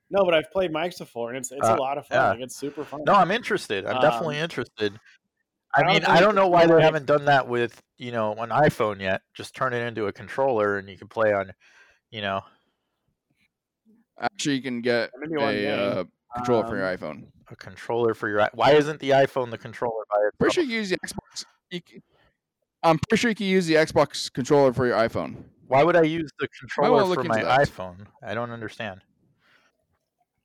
[0.09, 2.17] No, but I've played Mike's before, and it's it's Uh, a lot of fun.
[2.17, 2.29] yeah.
[2.29, 3.01] Like it's super fun.
[3.05, 3.85] No, I'm interested.
[3.85, 4.99] I'm definitely Um, interested.
[5.77, 8.49] I I mean, I don't know why they haven't done that with you know an
[8.49, 9.21] iPhone yet.
[9.33, 11.53] Just turn it into a controller and you can play on,
[12.11, 12.41] you know.
[14.19, 16.03] Actually, you can get a uh,
[16.35, 17.27] controller for your Um, iPhone.
[17.49, 20.63] a controller for your i- why isn't the iphone the controller by Pretty itself sure
[20.63, 21.45] you use the Xbox.
[21.69, 22.01] You can,
[22.83, 26.01] I'm pretty sure you can use the Xbox controller for your iPhone why would i
[26.01, 27.59] use the controller for my that.
[27.67, 29.01] iphone i don't understand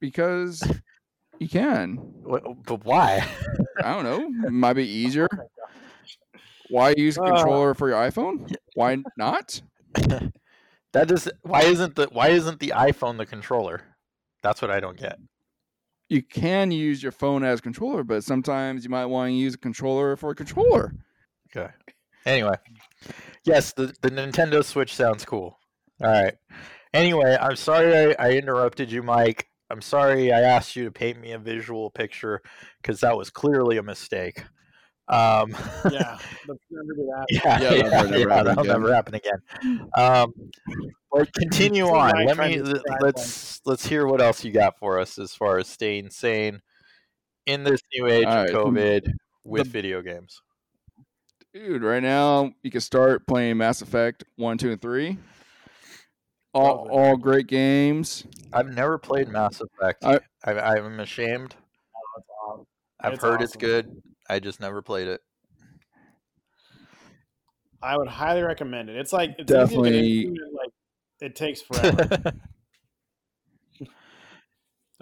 [0.00, 0.60] because
[1.38, 1.96] you can.
[2.28, 3.26] Wh- but why
[3.82, 4.46] I don't know.
[4.46, 5.28] It might be easier.
[6.68, 8.54] Why use a Uh, controller for your iPhone?
[8.74, 9.60] Why not?
[10.92, 13.82] that is why isn't the why isn't the iphone the controller
[14.42, 15.18] that's what i don't get
[16.08, 19.58] You can use your phone as controller, but sometimes you might want to use a
[19.58, 20.94] controller for a controller.
[21.50, 21.72] okay
[22.26, 22.54] anyway
[23.44, 25.58] yes the, the nintendo switch sounds cool
[26.02, 26.34] all right
[26.94, 31.20] anyway i'm sorry I, I interrupted you mike i'm sorry i asked you to paint
[31.20, 32.40] me a visual picture
[32.80, 34.44] because that was clearly a mistake
[35.08, 35.50] um
[35.90, 37.26] yeah, let's that.
[37.28, 38.66] Yeah, Yeah, yeah, that'll never yeah, happen that'll again.
[38.80, 39.90] never happen again.
[39.96, 40.32] Um,
[41.10, 42.24] but continue See on.
[42.24, 45.34] Let me to th- describe let's let's hear what else you got for us as
[45.34, 46.60] far as staying sane
[47.46, 49.12] in this new age All of right, the- COVID
[49.44, 50.40] with the- video games.
[51.52, 55.18] Dude, right now you can start playing Mass Effect 1, 2, and 3.
[56.54, 58.26] All, all great games.
[58.52, 60.04] I've never played Mass Effect.
[60.04, 61.54] I- I, I'm ashamed.
[61.96, 62.66] Oh, awesome.
[63.00, 64.02] I've It's heard it's good.
[64.28, 65.20] I just never played it.
[67.80, 68.96] I would highly recommend it.
[68.96, 70.70] It's like it's easy to get Definitely- into, like
[71.20, 72.32] it takes forever.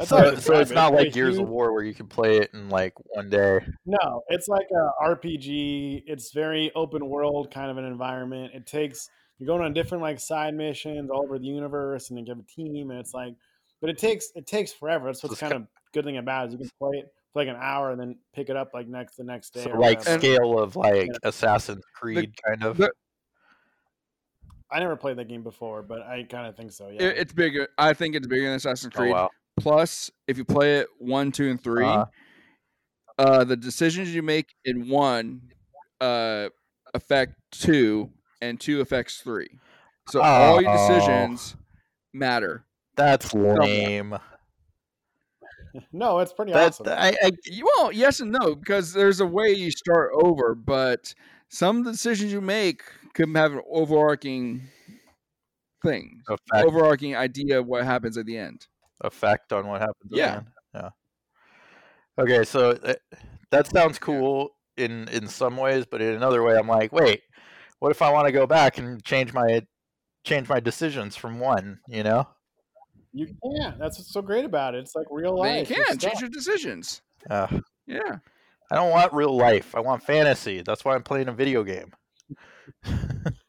[0.07, 2.49] So, how so it's not a like Gears of War where you can play it
[2.55, 3.61] in like one day.
[3.85, 6.05] No, it's like a RPG.
[6.07, 8.53] It's very open world kind of an environment.
[8.55, 9.11] It takes
[9.41, 12.39] you're going on different like side missions all over the universe, and then you have
[12.39, 13.35] a team, and it's like,
[13.81, 15.07] but it takes it takes forever.
[15.07, 16.49] That's what's it's kind of good thing about it.
[16.49, 18.87] Is you can play it for like an hour and then pick it up like
[18.87, 19.65] next the next day.
[19.65, 20.19] So or like whatever.
[20.21, 22.77] scale of like Assassin's Creed kind of.
[22.77, 22.93] the-
[24.73, 26.89] I never played that game before, but I kind of think so.
[26.91, 27.69] Yeah, It- it's bigger.
[27.77, 29.13] I think it's bigger than Assassin's oh Creed.
[29.13, 29.31] wow.
[29.59, 32.07] Plus, if you play it 1, 2, and 3, Uh-huh.
[33.19, 35.41] uh, the decisions you make in 1
[36.01, 36.49] uh,
[36.95, 39.49] affect 2, and 2 affects 3.
[40.09, 40.89] So all your Oh.
[40.89, 41.57] decisions
[42.13, 42.65] matter.
[42.97, 44.19] That's lame.
[45.93, 46.93] no, it's pretty That's awesome.
[46.99, 51.15] I, I You well, yes and no, because there's a way you start over, but
[51.49, 52.83] some of the decisions you make
[53.15, 54.63] could have an overarching
[55.83, 58.67] thing, effect, overarching idea of what happens at the end.
[59.03, 60.07] effect on what happens.
[60.07, 60.37] at the Yeah.
[60.37, 60.47] end.
[60.75, 60.91] Yeah.
[62.19, 63.01] Okay, so that,
[63.51, 67.23] that sounds cool in in some ways, but in another way, I'm like, wait,
[67.81, 69.63] what if I want to go back and change my
[70.25, 71.81] change my decisions from one?
[71.89, 72.29] You know?
[73.13, 73.77] you can.
[73.79, 74.79] That's what's so great about it.
[74.79, 75.69] It's like real life.
[75.69, 75.99] you can stuck.
[75.99, 77.03] change your decisions.
[77.29, 77.49] Uh,
[77.87, 78.19] Yeah.
[78.71, 79.75] I don't want real life.
[79.75, 80.63] I want fantasy.
[80.63, 81.93] That's why I'm playing a video game.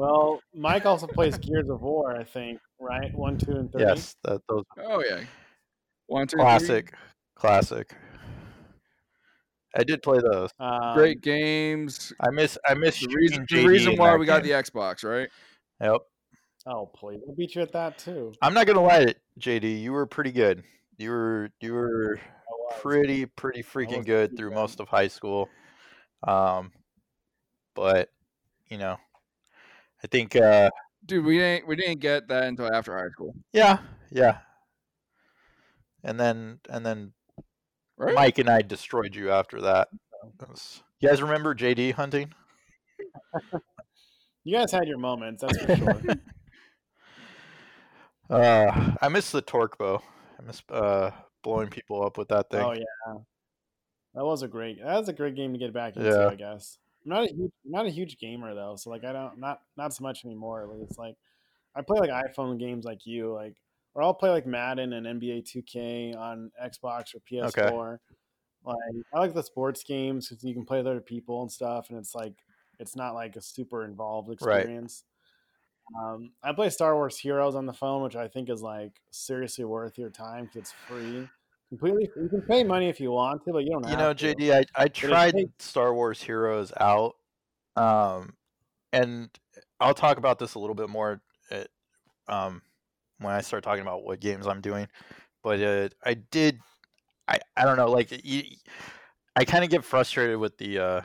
[0.00, 3.14] Well, Mike also plays Gears of War, I think, right?
[3.14, 3.82] One, two, and three.
[3.82, 5.24] Yes, that, those Oh yeah,
[6.06, 6.94] One, two, classic,
[7.34, 7.94] classic.
[9.76, 10.50] I did play those.
[10.58, 12.12] Um, great games.
[12.20, 14.52] I miss I miss The reason, the reason why that we got game.
[14.52, 15.28] the Xbox, right?
[15.80, 16.00] Yep.
[16.66, 18.32] Oh please, I beat you at that too.
[18.42, 19.80] I'm not gonna lie, JD.
[19.80, 20.62] You were pretty good.
[20.98, 22.20] You were you were
[22.80, 24.56] pretty pretty freaking good too through bad.
[24.56, 25.48] most of high school.
[26.26, 26.72] Um,
[27.74, 28.10] but
[28.68, 28.96] you know,
[30.04, 30.70] I think uh,
[31.06, 33.78] Dude, we didn't we didn't get that until after high school, yeah,
[34.10, 34.38] yeah.
[36.04, 37.12] And then and then
[38.06, 38.14] right?
[38.14, 39.88] Mike and I destroyed you after that.
[40.48, 42.32] Was- you guys remember JD hunting?
[44.42, 46.00] You guys had your moments, that's for sure.
[48.30, 50.00] Uh, I miss the torque bow.
[50.38, 51.10] I miss uh
[51.42, 52.60] blowing people up with that thing.
[52.60, 53.14] oh yeah,
[54.14, 54.78] that was a great.
[54.82, 56.08] That was a great game to get back into.
[56.08, 56.28] Yeah.
[56.28, 56.78] I guess.
[57.04, 59.60] I'm not a huge, I'm not a huge gamer though, so like I don't not
[59.76, 60.68] not so much anymore.
[60.70, 61.16] Like, it's like
[61.74, 63.56] I play like iPhone games like you, like
[63.94, 67.94] or I'll play like Madden and NBA 2K on Xbox or PS4.
[67.94, 67.98] Okay.
[68.64, 68.76] Like
[69.14, 71.98] I like the sports games because you can play with other people and stuff, and
[71.98, 72.34] it's like
[72.78, 74.60] it's not like a super involved Right.
[74.60, 75.04] experience.
[75.98, 79.64] Um, I play Star Wars Heroes on the phone, which I think is like seriously
[79.64, 81.26] worth your time because it's free.
[81.68, 83.88] Completely, you can pay money if you want to, but you don't.
[83.88, 84.34] you know, to.
[84.34, 87.16] JD, I, I tried Star Wars Heroes out,
[87.76, 88.34] um,
[88.92, 89.30] and
[89.78, 91.68] I'll talk about this a little bit more at,
[92.28, 92.62] um,
[93.20, 94.88] when I start talking about what games I'm doing.
[95.42, 96.58] But uh, I did,
[97.28, 98.12] I, I don't know, like
[99.36, 101.00] I kind of get frustrated with the uh,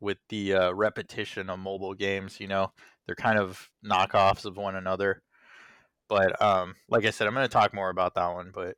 [0.00, 2.40] with the uh, repetition of mobile games.
[2.40, 2.72] You know,
[3.06, 5.22] they're kind of knockoffs of one another.
[6.08, 8.50] But um, like I said, I'm going to talk more about that one.
[8.52, 8.76] But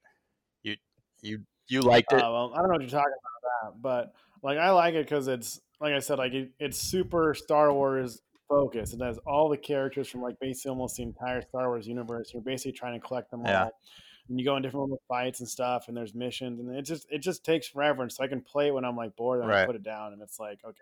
[0.63, 0.77] you
[1.23, 2.21] you you liked Uh, it.
[2.21, 5.29] well, I don't know what you're talking about that, but like I like it because
[5.29, 8.21] it's like I said, like it, it's super Star Wars
[8.53, 8.95] focused.
[8.95, 12.31] It has all the characters from like basically almost the entire Star Wars universe.
[12.33, 13.65] You're basically trying to collect them Yeah.
[13.65, 13.81] all.
[14.29, 17.07] And you go in different little fights and stuff, and there's missions, and it just
[17.11, 18.03] it just takes forever.
[18.03, 20.13] And so I can play it when I'm like bored, and I put it down,
[20.13, 20.79] and it's like okay,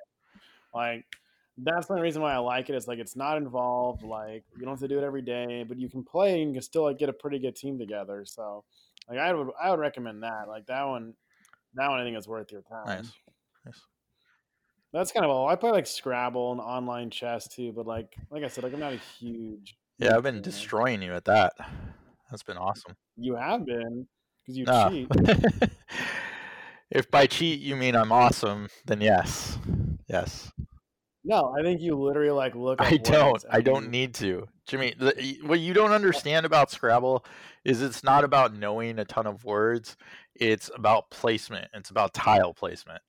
[0.74, 1.06] like
[1.56, 2.74] that's the reason why I like it.
[2.74, 4.02] Is like it's not involved.
[4.02, 6.54] Like you don't have to do it every day, but you can play and you
[6.56, 8.24] can still like get a pretty good team together.
[8.26, 8.62] So
[9.08, 10.46] like I would I would recommend that.
[10.46, 11.14] Like that one,
[11.74, 12.86] that one I think is worth your time.
[12.86, 13.12] Nice.
[13.64, 13.80] Nice.
[14.92, 15.48] That's kind of all.
[15.48, 18.80] I play like Scrabble and online chess too, but like like I said, like I'm
[18.80, 19.76] not a huge.
[19.98, 21.52] Yeah, I've been destroying you at that.
[22.30, 22.94] That's been awesome.
[23.16, 24.06] You have been
[24.38, 24.88] because you No.
[24.90, 25.08] cheat.
[26.90, 29.58] if by cheat you mean I'm awesome, then yes.
[30.08, 30.50] Yes.
[31.22, 32.80] No, I think you literally like look.
[32.80, 33.44] I don't.
[33.50, 34.46] I don't you- need to.
[34.66, 37.24] Jimmy, the, what you don't understand about Scrabble
[37.64, 39.96] is it's not about knowing a ton of words.
[40.36, 41.68] It's about placement.
[41.74, 43.02] It's about tile placement.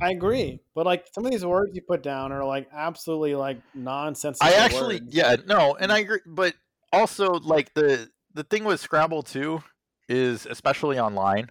[0.00, 3.58] I agree, but like some of these words you put down are like absolutely like
[3.74, 4.38] nonsense.
[4.40, 5.14] I actually, words.
[5.14, 6.20] yeah, no, and I agree.
[6.24, 6.54] But
[6.92, 9.62] also, like the the thing with Scrabble too
[10.08, 11.50] is, especially online,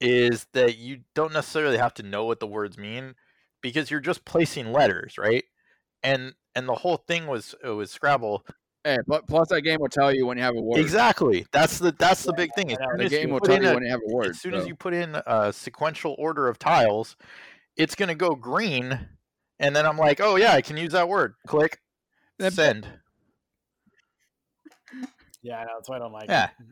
[0.00, 3.14] is that you don't necessarily have to know what the words mean
[3.62, 5.44] because you're just placing letters, right?
[6.02, 8.44] And and the whole thing was uh, it was Scrabble.
[8.86, 10.78] Hey, but plus that game will tell you when you have a word.
[10.78, 11.44] Exactly.
[11.50, 12.70] That's the that's the big thing.
[12.70, 13.98] As soon The as you game will put tell in you a- when you have
[14.08, 14.28] a word.
[14.30, 17.16] as soon as you put in a sequential order of tiles,
[17.76, 19.08] it's gonna go green,
[19.58, 21.34] and then I'm like, oh yeah, I can use that word.
[21.48, 21.80] Click,
[22.38, 22.86] Then- send.
[25.42, 26.44] yeah, I know, that's why I don't like Yeah.
[26.60, 26.66] it,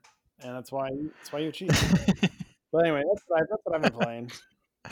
[0.47, 1.73] and that's why that's why you cheat.
[2.73, 4.31] but anyway, that's what I, that's what I've been playing.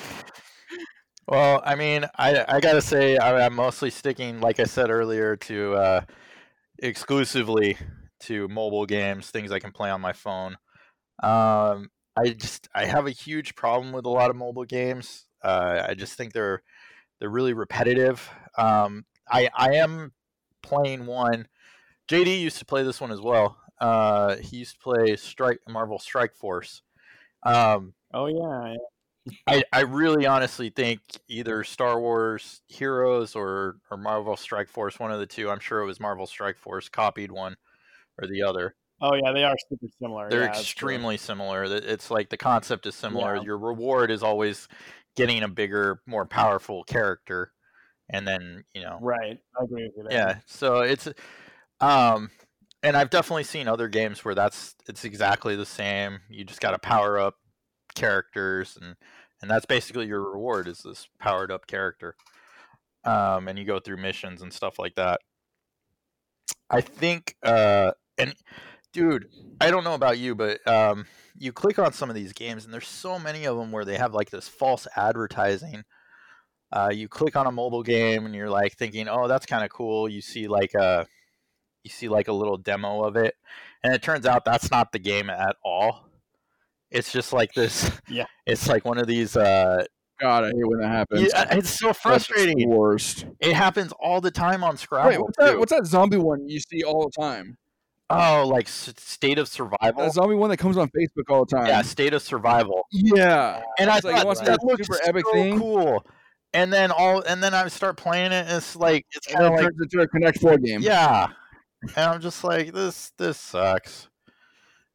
[1.28, 5.36] Well, I mean, I I gotta say I, I'm mostly sticking, like I said earlier,
[5.36, 6.00] to uh,
[6.82, 7.78] exclusively
[8.20, 10.56] to mobile games, things I can play on my phone.
[11.22, 15.26] Um, I just I have a huge problem with a lot of mobile games.
[15.42, 16.62] Uh, I just think they're
[17.20, 18.28] they're really repetitive.
[18.58, 20.12] Um, I I am
[20.62, 21.48] playing one.
[22.08, 23.58] JD used to play this one as well.
[23.80, 26.82] Uh, he used to play Strike Marvel Strike Force.
[27.44, 28.76] Um, Oh yeah,
[29.46, 35.12] I, I really honestly think either Star Wars Heroes or, or Marvel Strike Force, one
[35.12, 35.50] of the two.
[35.50, 37.56] I'm sure it was Marvel Strike Force copied one
[38.20, 38.74] or the other.
[39.00, 40.28] oh yeah, they are super similar.
[40.28, 41.64] They're yeah, extremely similar.
[41.64, 43.36] It's like the concept is similar.
[43.36, 43.42] Yeah.
[43.42, 44.68] Your reward is always
[45.16, 47.52] getting a bigger, more powerful character,
[48.08, 49.38] and then you know, right.
[49.58, 50.18] I agree with you there.
[50.18, 50.38] yeah.
[50.46, 51.08] So it's,
[51.80, 52.30] um,
[52.82, 56.20] and I've definitely seen other games where that's it's exactly the same.
[56.28, 57.36] You just got to power up
[57.94, 58.96] characters, and
[59.40, 62.14] and that's basically your reward is this powered up character.
[63.04, 65.20] Um, and you go through missions and stuff like that.
[66.70, 68.34] I think, uh, and
[68.92, 69.28] dude,
[69.60, 72.72] I don't know about you, but um, you click on some of these games, and
[72.72, 75.84] there's so many of them where they have like this false advertising.
[76.70, 79.70] Uh, you click on a mobile game, and you're like thinking, "Oh, that's kind of
[79.70, 81.06] cool." You see like a
[81.82, 83.34] you see like a little demo of it,
[83.82, 86.08] and it turns out that's not the game at all.
[86.92, 87.90] It's just like this.
[88.08, 88.24] Yeah.
[88.46, 89.36] It's like one of these.
[89.36, 89.84] Uh,
[90.20, 91.30] God, I hate when that happens.
[91.32, 92.68] yeah, it's so frustrating.
[92.68, 93.26] worst.
[93.40, 95.08] It happens all the time on Scrabble.
[95.10, 95.58] Wait, what's that?
[95.58, 97.56] What's that zombie one you see all the time?
[98.10, 100.02] oh, like s- state of survival.
[100.02, 101.66] That zombie one that comes on Facebook all the time.
[101.66, 102.86] Yeah, state of survival.
[102.92, 103.62] Yeah.
[103.78, 105.58] And I It's like, thought that super looks epic so thing?
[105.58, 106.04] cool.
[106.52, 108.46] And then all, and then I start playing it.
[108.46, 110.82] And it's like it's kind of it like turns into a Connect Four game.
[110.82, 111.28] Yeah.
[111.96, 114.08] And I'm just like, this this sucks.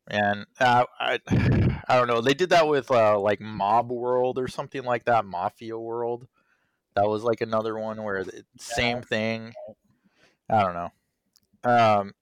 [0.09, 1.19] And uh, I
[1.87, 2.21] I don't know.
[2.21, 6.27] They did that with uh, like Mob World or something like that, Mafia World.
[6.95, 9.53] That was like another one where the same thing.
[10.49, 10.91] I don't know.
[11.63, 12.13] Um,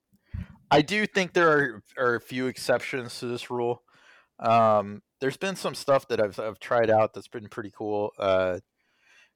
[0.71, 3.83] I do think there are, are a few exceptions to this rule.
[4.39, 8.11] Um, there's been some stuff that I've I've tried out that's been pretty cool.
[8.19, 8.59] Uh,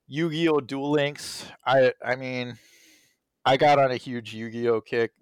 [0.08, 0.60] Yu-Gi-Oh!
[0.60, 1.46] Duel Links.
[1.64, 2.58] I I mean,
[3.44, 5.12] I got on a huge Yu-Gi-Oh kick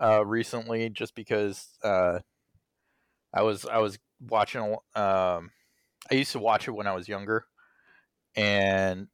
[0.00, 2.20] uh, recently just because uh,
[3.34, 4.62] I was I was watching.
[4.94, 5.50] Um,
[6.10, 7.46] I used to watch it when I was younger,
[8.36, 9.08] and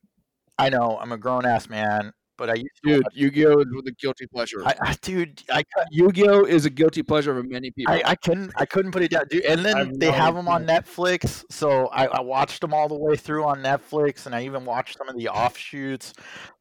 [0.58, 2.96] I know I'm a grown ass man, but I used to.
[2.96, 4.62] Dude, Yu-Gi-Oh is a guilty pleasure.
[4.66, 7.94] I, I dude, I, Yu-Gi-Oh is a guilty pleasure for many people.
[7.94, 9.44] I, I couldn't I couldn't put it down, dude.
[9.44, 10.82] And then I've they have them on idea.
[10.82, 14.64] Netflix, so I, I watched them all the way through on Netflix, and I even
[14.64, 16.12] watched some of the offshoots.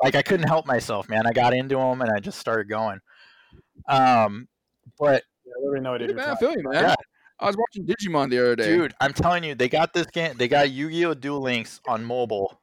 [0.02, 1.26] Like I couldn't help myself, man.
[1.28, 3.00] I got into them, and I just started going.
[3.88, 4.48] Um,
[5.00, 6.84] but Yeah, I literally no idea Hey, what man, you're I talking feel you, man.
[6.84, 6.96] Yeah.
[7.40, 8.66] I was watching Digimon the other day.
[8.66, 10.36] dude, I'm telling you, they got this game.
[10.38, 11.14] They got Yu-Gi-Oh!
[11.14, 12.60] Duel Links on mobile,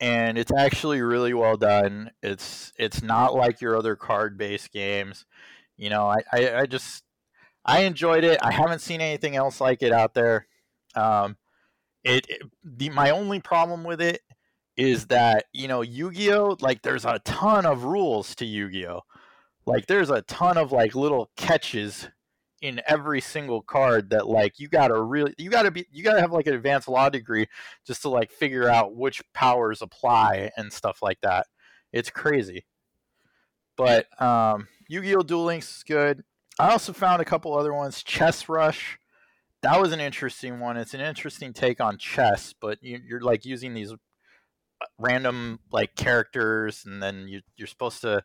[0.00, 2.10] and it's actually really well done.
[2.22, 5.24] It's it's not like your other card-based games.
[5.76, 7.04] You know, I, I, I just
[7.64, 8.38] I enjoyed it.
[8.42, 10.46] I haven't seen anything else like it out there.
[10.96, 11.36] Um,
[12.02, 14.22] it, it the my only problem with it
[14.76, 16.56] is that you know Yu-Gi-Oh!
[16.60, 19.02] Like there's a ton of rules to Yu-Gi-Oh!
[19.64, 22.08] Like there's a ton of like little catches
[22.60, 26.32] in every single card that like you gotta really you gotta be you gotta have
[26.32, 27.46] like an advanced law degree
[27.86, 31.46] just to like figure out which powers apply and stuff like that.
[31.92, 32.66] It's crazy.
[33.76, 35.22] But um Yu-Gi-Oh!
[35.22, 36.24] Duel Links is good.
[36.58, 38.02] I also found a couple other ones.
[38.02, 38.98] Chess Rush.
[39.62, 40.76] That was an interesting one.
[40.76, 43.96] It's an interesting take on chess, but you, you're like using these uh,
[44.98, 48.24] random like characters, and then you, you're supposed to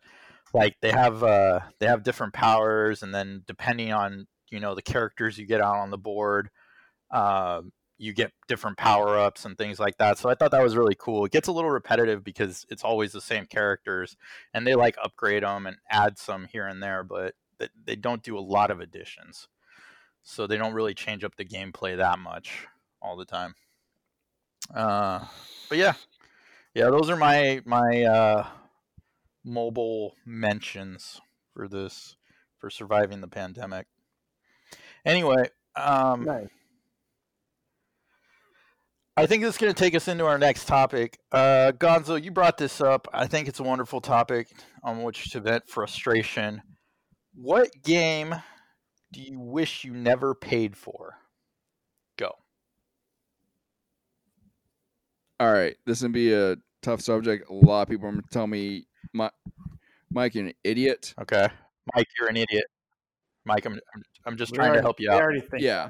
[0.55, 4.81] like they have uh they have different powers, and then depending on you know the
[4.81, 6.49] characters you get out on the board,
[7.11, 10.17] um, you get different power ups and things like that.
[10.17, 11.25] So I thought that was really cool.
[11.25, 14.15] It gets a little repetitive because it's always the same characters,
[14.53, 18.23] and they like upgrade them and add some here and there, but they, they don't
[18.23, 19.47] do a lot of additions.
[20.23, 22.67] So they don't really change up the gameplay that much
[23.01, 23.53] all the time.
[24.73, 25.23] Uh,
[25.69, 25.93] but yeah,
[26.73, 28.47] yeah, those are my my uh,
[29.45, 31.21] mobile mentions
[31.53, 32.17] for this
[32.59, 33.87] for surviving the pandemic.
[35.05, 36.47] Anyway, um, Nice.
[39.17, 41.17] I think this is going to take us into our next topic.
[41.31, 43.07] Uh, Gonzo, you brought this up.
[43.13, 44.49] I think it's a wonderful topic
[44.83, 46.61] on which to vent frustration.
[47.33, 48.35] What game
[49.13, 51.13] do you wish you never paid for?
[52.17, 52.31] Go.
[55.39, 57.49] All right, this is gonna be a tough subject.
[57.49, 59.29] A lot of people are gonna tell me, "My,
[60.11, 61.47] Mike, you're an idiot." Okay.
[61.95, 62.65] Mike, you're an idiot.
[63.45, 65.21] Mike, I'm, I'm, I'm just We trying to help you we out.
[65.21, 65.89] already think Yeah.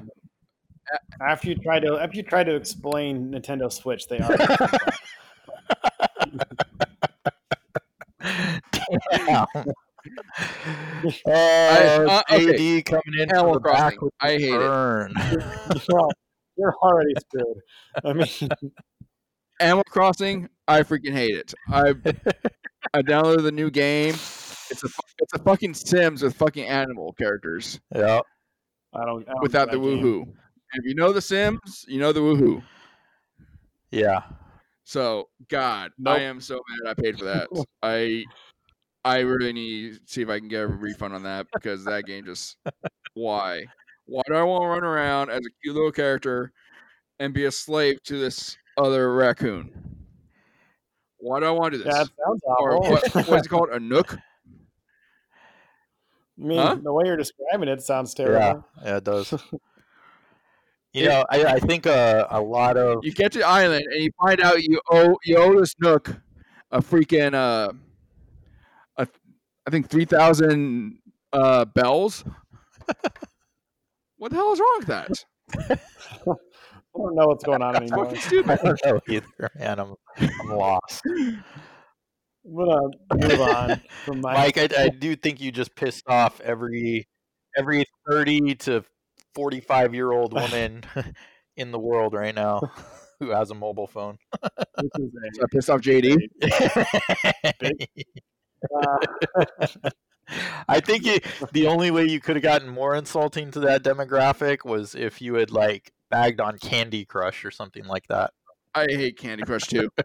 [1.26, 4.98] After you try to after you try to explain Nintendo Switch, they already think that.
[9.26, 9.46] Damn.
[11.26, 12.46] Oh, uh, okay.
[12.46, 13.98] JD coming in Animal from the back Crossing.
[14.02, 14.58] with I the hate it.
[14.58, 15.14] burn.
[15.88, 16.08] you're,
[16.56, 17.58] you're already screwed.
[18.04, 18.70] I mean,
[19.60, 21.52] Animal Crossing, I freaking hate it.
[21.68, 21.94] I
[22.94, 24.14] I downloaded the new game.
[24.14, 24.88] It's a
[25.20, 28.20] it's a fucking Sims with fucking animal characters Yeah.
[28.94, 29.28] I don't.
[29.28, 30.04] I don't without the do that game.
[30.04, 30.32] woohoo.
[30.72, 32.62] If you know the Sims, you know the woohoo.
[33.90, 34.22] Yeah.
[34.84, 36.18] So God, Nope.
[36.18, 37.48] I am so mad I paid for that.
[37.82, 38.24] I
[39.04, 42.06] I really need to see if I can get a refund on that because that
[42.06, 42.56] game just
[43.14, 43.64] why?
[44.06, 46.52] Why do I want to run around as a cute little character
[47.18, 49.95] and be a slave to this other raccoon?
[51.26, 51.92] Why do I want to do this?
[51.94, 52.92] Yeah, sounds or awful.
[52.92, 53.68] what, what is it called?
[53.70, 54.14] A nook?
[54.14, 54.18] I
[56.36, 56.76] mean, Huh?
[56.82, 58.64] the way you're describing it sounds terrible.
[58.84, 59.34] Yeah, it does.
[60.92, 64.02] You know, I, I think uh, a lot of You get to the island and
[64.02, 66.16] you find out you owe you owe this nook
[66.70, 67.70] a freaking uh,
[68.96, 69.06] a,
[69.66, 70.98] I think three thousand
[71.34, 72.24] uh bells.
[74.16, 75.24] what the hell is wrong with that?
[75.70, 75.76] I
[76.96, 78.14] don't know what's going on It's anymore.
[78.14, 79.78] fucking I don't know either, man.
[79.78, 79.96] I'm I'm
[80.54, 81.02] lost.
[82.46, 86.40] I'm gonna move on from my Mike, I, I do think you just pissed off
[86.40, 87.08] every
[87.56, 88.84] every thirty to
[89.34, 90.84] forty five year old woman
[91.56, 92.60] in the world right now
[93.20, 94.18] who has a mobile phone.
[94.42, 96.16] This is So I pissed off JD.
[98.74, 99.90] uh,
[100.68, 104.64] I think it, the only way you could have gotten more insulting to that demographic
[104.64, 108.32] was if you had like bagged on Candy Crush or something like that.
[108.76, 109.88] I hate Candy Crush too.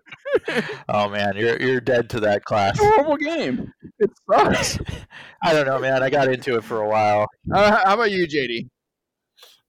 [0.89, 2.75] Oh man, you're you're dead to that class.
[2.75, 3.71] It's a horrible game.
[3.99, 4.79] It sucks.
[5.43, 6.01] I don't know, man.
[6.01, 7.27] I got into it for a while.
[7.53, 8.69] Uh, how about you, JD?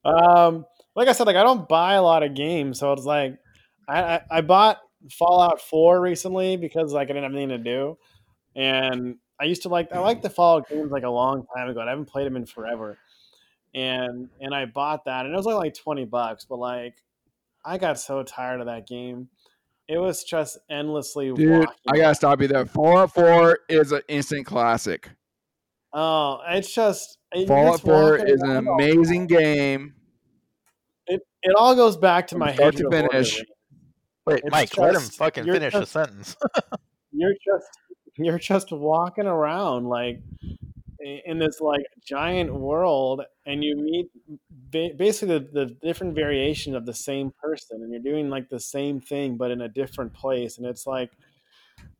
[0.04, 3.36] Um, like I said, like I don't buy a lot of games, so it's like
[3.88, 4.78] I, I, I bought
[5.10, 7.98] Fallout Four recently because like I didn't have anything to do,
[8.56, 11.80] and I used to like I like the Fallout games like a long time ago.
[11.80, 12.98] And I haven't played them in forever,
[13.74, 16.94] and and I bought that, and it was only like twenty bucks, but like
[17.64, 19.28] I got so tired of that game.
[19.88, 21.74] It was just endlessly Dude, walking.
[21.92, 22.66] I gotta stop you there.
[22.66, 25.10] Fallout 4 is an instant classic.
[25.92, 29.94] Oh, it's just it- Fallout it's 4 is an around all amazing game.
[31.06, 33.10] it, it all goes back to From my head to finish.
[33.10, 33.42] Borderlands.
[34.24, 36.36] Wait, It's Mike, let him fucking you're finish the just- sentence.
[37.14, 37.66] You're just
[38.16, 40.56] you're just walking around like i-
[41.02, 44.06] in this like giant world, and you meet
[44.50, 48.60] ba- basically the, the different variation of the same person, and you're doing like the
[48.60, 51.10] same thing but in a different place, and it's like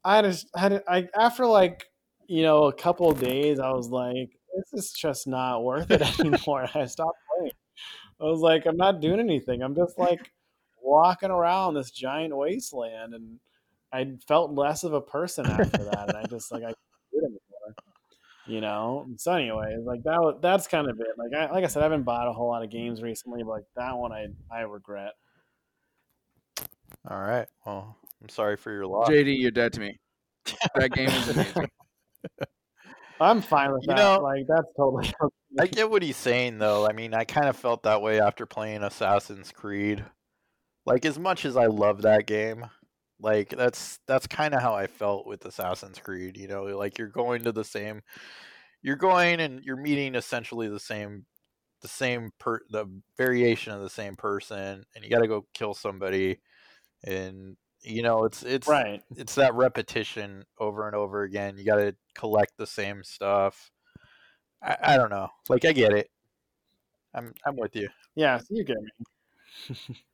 [0.05, 1.85] I just had I after like
[2.27, 6.69] you know a couple days, I was like, this is just not worth it anymore.
[6.75, 7.53] I stopped playing.
[8.21, 9.63] I was like, I'm not doing anything.
[9.63, 10.31] I'm just like
[10.81, 13.39] walking around this giant wasteland, and
[13.93, 16.77] I felt less of a person after that, and I just like I couldn't
[17.13, 17.75] do it anymore.
[18.47, 19.07] You know.
[19.19, 20.21] So anyway, like that.
[20.21, 21.07] Was, that's kind of it.
[21.17, 23.51] Like I like I said, I haven't bought a whole lot of games recently, but
[23.51, 25.13] like that one, I I regret.
[27.09, 27.47] All right.
[27.67, 29.09] Well, I'm sorry for your loss.
[29.09, 29.99] JD, you're dead to me.
[30.75, 31.69] That game is amazing.
[33.21, 33.97] I'm fine with You that.
[33.97, 35.13] know, like that's totally.
[35.23, 35.35] Okay.
[35.61, 36.87] I get what he's saying though.
[36.89, 40.03] I mean, I kind of felt that way after playing Assassin's Creed.
[40.87, 42.65] Like as much as I love that game,
[43.23, 47.09] like that's that's kind of how I felt with Assassin's Creed, you know, like you're
[47.09, 48.03] going to the same
[48.83, 51.25] you're going and you're meeting essentially the same
[51.83, 55.75] the same per the variation of the same person and you got to go kill
[55.75, 56.41] somebody
[57.05, 59.03] and you know, it's it's right.
[59.17, 61.57] it's that repetition over and over again.
[61.59, 63.73] You got to collect the same stuff.
[64.63, 65.29] I, I don't know.
[65.49, 66.09] Like I get it.
[67.13, 67.89] I'm I'm with you.
[68.15, 68.39] Yeah.
[68.39, 69.77] So you get me.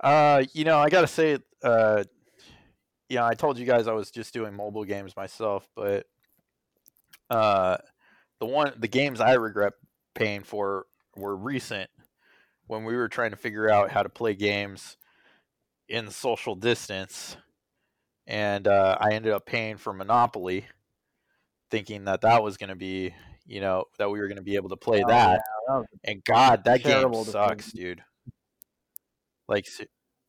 [0.00, 2.02] Uh, you know, I gotta say, uh,
[3.12, 6.06] yeah, I told you guys I was just doing mobile games myself, but
[7.28, 7.76] uh,
[8.40, 9.74] the one the games I regret
[10.14, 11.90] paying for were recent
[12.68, 14.96] when we were trying to figure out how to play games
[15.90, 17.36] in social distance,
[18.26, 20.64] and uh, I ended up paying for Monopoly,
[21.70, 24.76] thinking that that was gonna be, you know, that we were gonna be able to
[24.78, 28.02] play Oh, that, That and God, that game sucks, dude.
[29.48, 29.66] Like.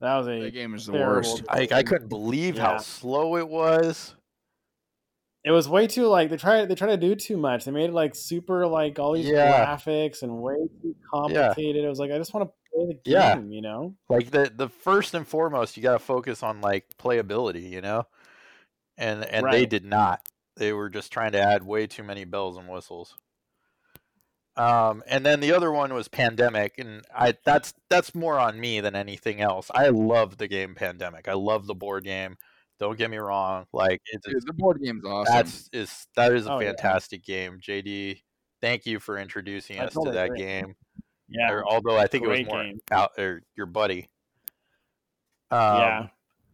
[0.04, 1.43] Se- that was a That game is the worst.
[1.49, 4.16] I, I couldn't believe how slow it was.
[5.45, 7.66] It was way too like they try they try to do too much.
[7.66, 9.66] They made it like super like all these Yeah.
[9.66, 11.84] graphics and way too complicated.
[11.84, 13.39] It was like I just want to play the game, Yeah.
[13.56, 13.95] you know?
[14.08, 18.08] Like the the first and foremost, you got to focus on like playability, you know.
[18.97, 20.22] And and they did not.
[20.56, 23.16] They were just trying to add way too many bells and whistles.
[24.56, 28.80] Um, and then the other one was Pandemic, and I that's that's more on me
[28.82, 29.72] than anything else.
[29.74, 31.28] I love the game Pandemic.
[31.28, 32.38] I love the board game.
[32.80, 33.66] Don't get me wrong.
[33.74, 35.34] Like it's Dude, the board game's awesome.
[35.34, 36.68] that's is that is a Oh, yeah.
[36.70, 37.60] fantastic game.
[37.62, 38.22] JD,
[38.62, 40.39] thank you for introducing I us totally to that agree.
[40.39, 40.76] game.
[41.30, 41.51] Yeah.
[41.51, 42.80] or, although I think it was more game.
[42.91, 44.10] out or your buddy.
[45.49, 46.08] Um, yeah.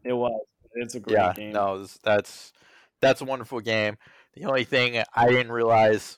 [0.06, 0.40] It was.
[0.76, 1.52] It's a great yeah, game.
[1.52, 2.54] no, that's
[3.02, 3.98] that's a wonderful game.
[4.36, 6.18] The only thing I didn't realize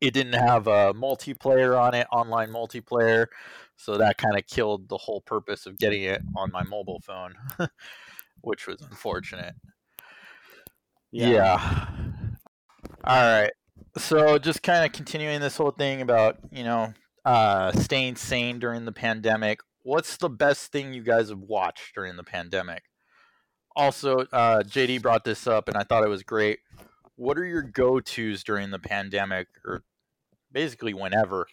[0.00, 3.26] it didn't have a multiplayer on it, online multiplayer,
[3.76, 7.34] so that kind of killed the whole purpose of getting it on my mobile phone,
[8.40, 9.54] which was unfortunate.
[11.12, 11.86] Yeah.
[13.04, 13.52] All right.
[13.96, 16.92] So just kind of continuing this whole thing about, you know,
[17.24, 19.60] uh staying sane during the pandemic.
[19.82, 22.82] What's the best thing you guys have watched during the pandemic?
[23.76, 26.58] Also, uh JD brought this up and I thought it was great.
[27.16, 29.84] What are your go-tos during the pandemic or
[30.52, 31.46] basically whenever?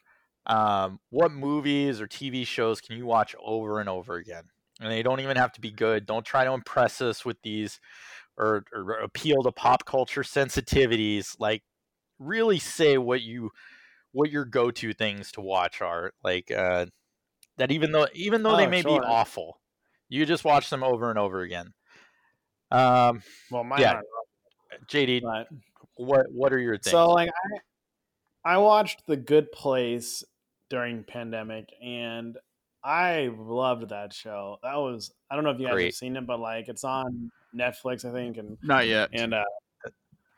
[0.45, 4.49] Um, what movies or TV shows can you watch over and over again?
[4.82, 6.05] And they don't even have to be good.
[6.05, 7.80] Don't try to impress us with these
[8.38, 11.64] or, or appeal to pop culture sensitivities like
[12.20, 13.51] really say what you
[14.14, 16.86] what your go-to things to watch are like uh
[17.57, 19.62] that even though even though they Oh, may be awful
[20.09, 21.74] you just watch them over and over again
[22.72, 24.01] Um, Well, mine Yeah.
[24.82, 25.48] Aren't, JD, but
[25.96, 26.92] what what are your things?
[26.92, 27.30] So like
[28.46, 30.24] I I watched The Good Place
[30.70, 32.38] during pandemic and
[32.84, 34.58] I loved that show.
[34.64, 35.86] That was I don't know if you guys Great.
[35.86, 39.10] have seen it, but like it's on Netflix, I think, and Not yet.
[39.14, 39.44] and uh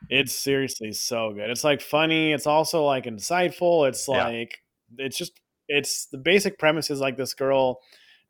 [0.09, 1.49] it's seriously so good.
[1.49, 3.87] It's like funny, it's also like insightful.
[3.87, 4.27] It's Yeah.
[4.27, 4.61] like
[4.97, 5.39] it's just
[5.69, 7.79] it's the basic premise is like this girl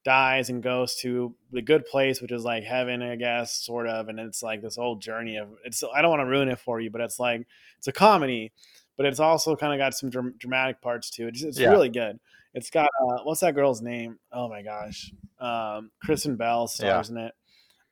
[0.03, 4.09] dies and goes to the good place, which is like heaven, I guess, sort of.
[4.09, 5.83] And it's like this whole journey of it's.
[5.93, 7.45] I don't want to ruin it for you, but it's like
[7.77, 8.51] it's a comedy,
[8.97, 11.27] but it's also kind of got some dram- dramatic parts too.
[11.27, 11.69] It's, it's Yeah.
[11.69, 12.19] really good.
[12.53, 14.19] It's got uh, what's that girl's name?
[14.31, 17.33] Oh my gosh, um, Kristen Bell stars in it.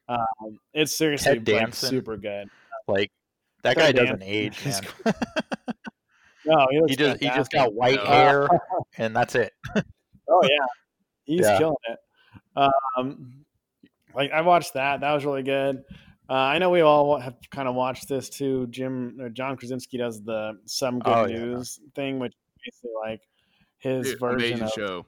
[0.08, 2.50] Um, it's seriously like, super good.
[2.88, 3.12] like
[3.64, 5.16] that Ted guy doesn't age, man.
[6.44, 8.48] No, he, he just he just got white hair,
[8.98, 9.54] and that's it.
[10.28, 10.66] Oh yeah,
[11.36, 11.58] he's Yeah.
[11.58, 12.00] killing it.
[12.98, 13.46] Um,
[14.14, 15.02] like I watched that.
[15.02, 15.84] That was really good.
[16.30, 18.68] Uh, I know we all have kind of watched this too.
[18.68, 21.38] Jim or John Krasinski does the some good Oh, yeah.
[21.40, 23.22] news thing, which is basically like
[23.80, 24.72] his Dude, version of.
[24.72, 25.06] show.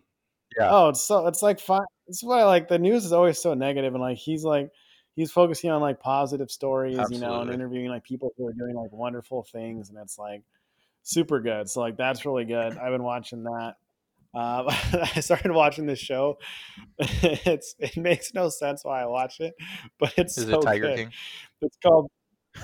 [0.57, 0.69] Yeah.
[0.71, 1.85] Oh, it's so it's like fine.
[2.07, 4.69] It's why like the news is always so negative, and like he's like
[5.15, 8.75] he's focusing on like positive stories, you know, and interviewing like people who are doing
[8.75, 10.43] like wonderful things, and it's like
[11.03, 11.69] super good.
[11.69, 12.77] So like that's really good.
[12.77, 13.75] I've been watching that.
[14.33, 16.37] Um, I started watching this show.
[16.99, 19.53] it's it makes no sense why I watch it,
[19.99, 20.97] but it's Is so it Tiger good.
[20.97, 21.11] King?
[21.61, 22.09] It's called.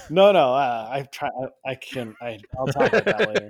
[0.10, 0.54] No, no.
[0.54, 1.32] Uh, I've tried.
[1.66, 2.16] I, I can.
[2.22, 3.50] I, I'll talk about that later.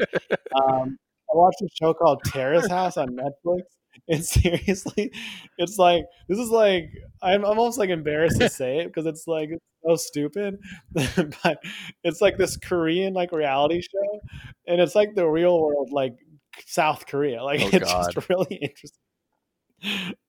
[0.55, 0.97] Um,
[1.31, 3.61] I watched a show called Terrace House on Netflix.
[4.07, 5.11] And seriously,
[5.57, 6.89] it's like this is like
[7.21, 10.57] I'm almost like embarrassed to say it because it's like it's so stupid,
[10.93, 11.59] but
[12.03, 14.19] it's like this Korean like reality show,
[14.67, 16.13] and it's like the real world like
[16.67, 17.43] South Korea.
[17.43, 18.99] Like Oh, it's just really interesting.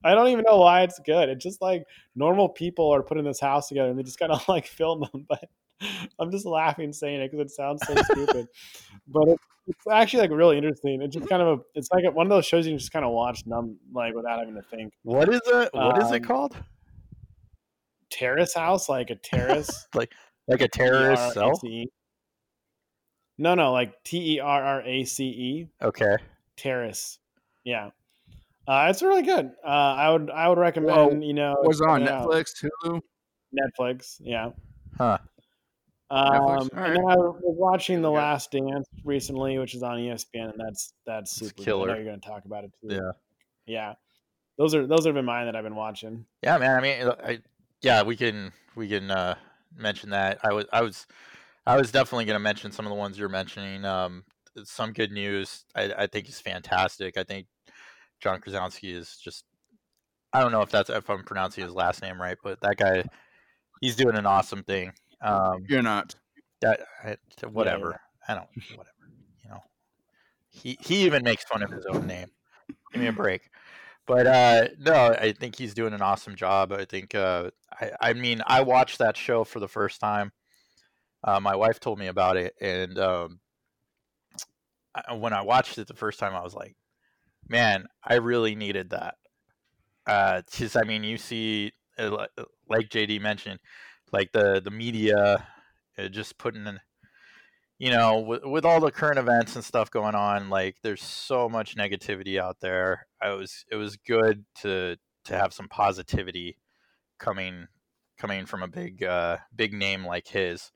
[0.05, 1.29] I don't even know why it's good.
[1.29, 4.33] It's just like normal people are put in this house together and they just kind
[4.33, 5.27] of like film them.
[5.81, 8.47] But I'm just laughing saying it because it sounds so stupid.
[9.09, 11.01] But it, it's actually like really interesting.
[11.01, 13.05] It's just kind of a, it's like one of those shows you can just kind
[13.05, 14.93] of watch numb like without having to think.
[15.05, 15.71] What is it?
[15.73, 16.57] What is it Um, called?
[18.11, 19.87] Terrace house, like a terrace.
[19.95, 20.13] Like
[20.49, 21.59] like a terrorist cell?
[23.41, 23.43] T-E-R-R-A-C-E.
[23.43, 25.69] No, no, like T E R R A C E.
[25.83, 26.17] Okay.
[26.57, 27.19] Terrace.
[27.65, 27.91] Yeah.
[28.69, 29.53] Uh, it's really good.
[29.65, 32.29] Uh, I would I would recommend you know Was on check it out.
[32.29, 33.01] Netflix, Hulu?
[33.55, 34.51] Netflix, yeah.
[34.97, 35.19] Huh.
[36.11, 36.95] Um, Netflix, and alright.
[36.95, 38.19] then I was watching The Okay.
[38.19, 41.55] Last Dance recently, which is on ESPN, and that's that's It's super.
[41.57, 41.63] good.
[41.63, 41.87] I killer.
[41.89, 42.95] know you're going to talk about it too.
[42.95, 43.13] Yeah.
[43.67, 43.95] yeah.
[44.59, 46.27] Those are those have been mine that I've been watching.
[46.43, 46.77] Yeah, man.
[46.77, 47.39] I mean, I,
[47.81, 49.35] yeah, we can we can uh,
[49.77, 50.39] mention that.
[50.45, 51.07] I was I was
[51.71, 53.85] I was definitely going to mention some of the ones you're mentioning.
[53.85, 54.25] Um,
[54.65, 55.65] some good news.
[55.73, 57.17] I, I think is fantastic.
[57.17, 57.47] I think
[58.21, 59.45] John Krasinski is just.
[60.33, 63.05] I don't know if that's if I'm pronouncing his last name right, but that guy,
[63.81, 64.93] he's doing an awesome thing.
[65.23, 66.17] Um, You're not.
[66.61, 67.17] that I,
[67.47, 68.01] whatever.
[68.27, 68.97] I don't whatever.
[69.45, 69.61] You know,
[70.49, 72.33] he he even makes fun of his own name.
[72.93, 73.49] Give me a break.
[74.09, 76.73] But uh, no, I think he's doing an awesome job.
[76.73, 77.15] I think.
[77.15, 80.33] Uh, I I mean, I watched that show for the first time.
[81.23, 83.41] Uh, my wife told me about it, and um,
[84.95, 86.77] I, when I watched it the first time, I was like,
[87.49, 89.17] "Man, I really needed that."
[90.07, 92.27] Because I mean, you see, uh,
[92.69, 93.61] like JD mentioned,
[94.13, 95.47] like the the media
[95.99, 96.81] uh, just putting in
[97.79, 101.49] you know with, with all the current events and stuff going on like there's so
[101.49, 106.59] much negativity out there i was it was good to to have some positivity
[107.19, 107.67] coming
[108.19, 110.71] coming from a big uh big name like his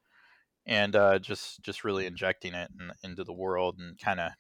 [0.67, 4.33] and uh just just really injecting it in, into the world and kind of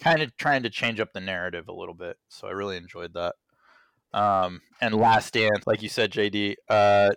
[0.00, 3.14] kind of trying to change up the narrative a little bit so i really enjoyed
[3.14, 3.34] that
[4.12, 7.10] um and last dance like you said jd uh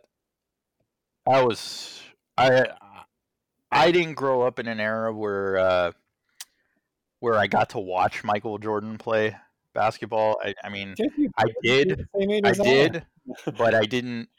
[1.26, 2.02] I was
[2.38, 2.66] I
[3.72, 5.92] I didn't grow up in an era where uh,
[7.20, 9.36] where I got to watch Michael Jordan play
[9.74, 10.38] basketball.
[10.44, 10.96] I, I mean,
[11.38, 13.06] I did, the same age I did,
[13.58, 14.30] but I didn't.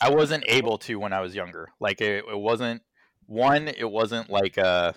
[0.00, 1.70] I wasn't able to when I was younger.
[1.80, 2.82] Like it, it wasn't
[3.26, 3.68] one.
[3.68, 4.94] It wasn't like a.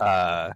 [0.00, 0.52] Uh,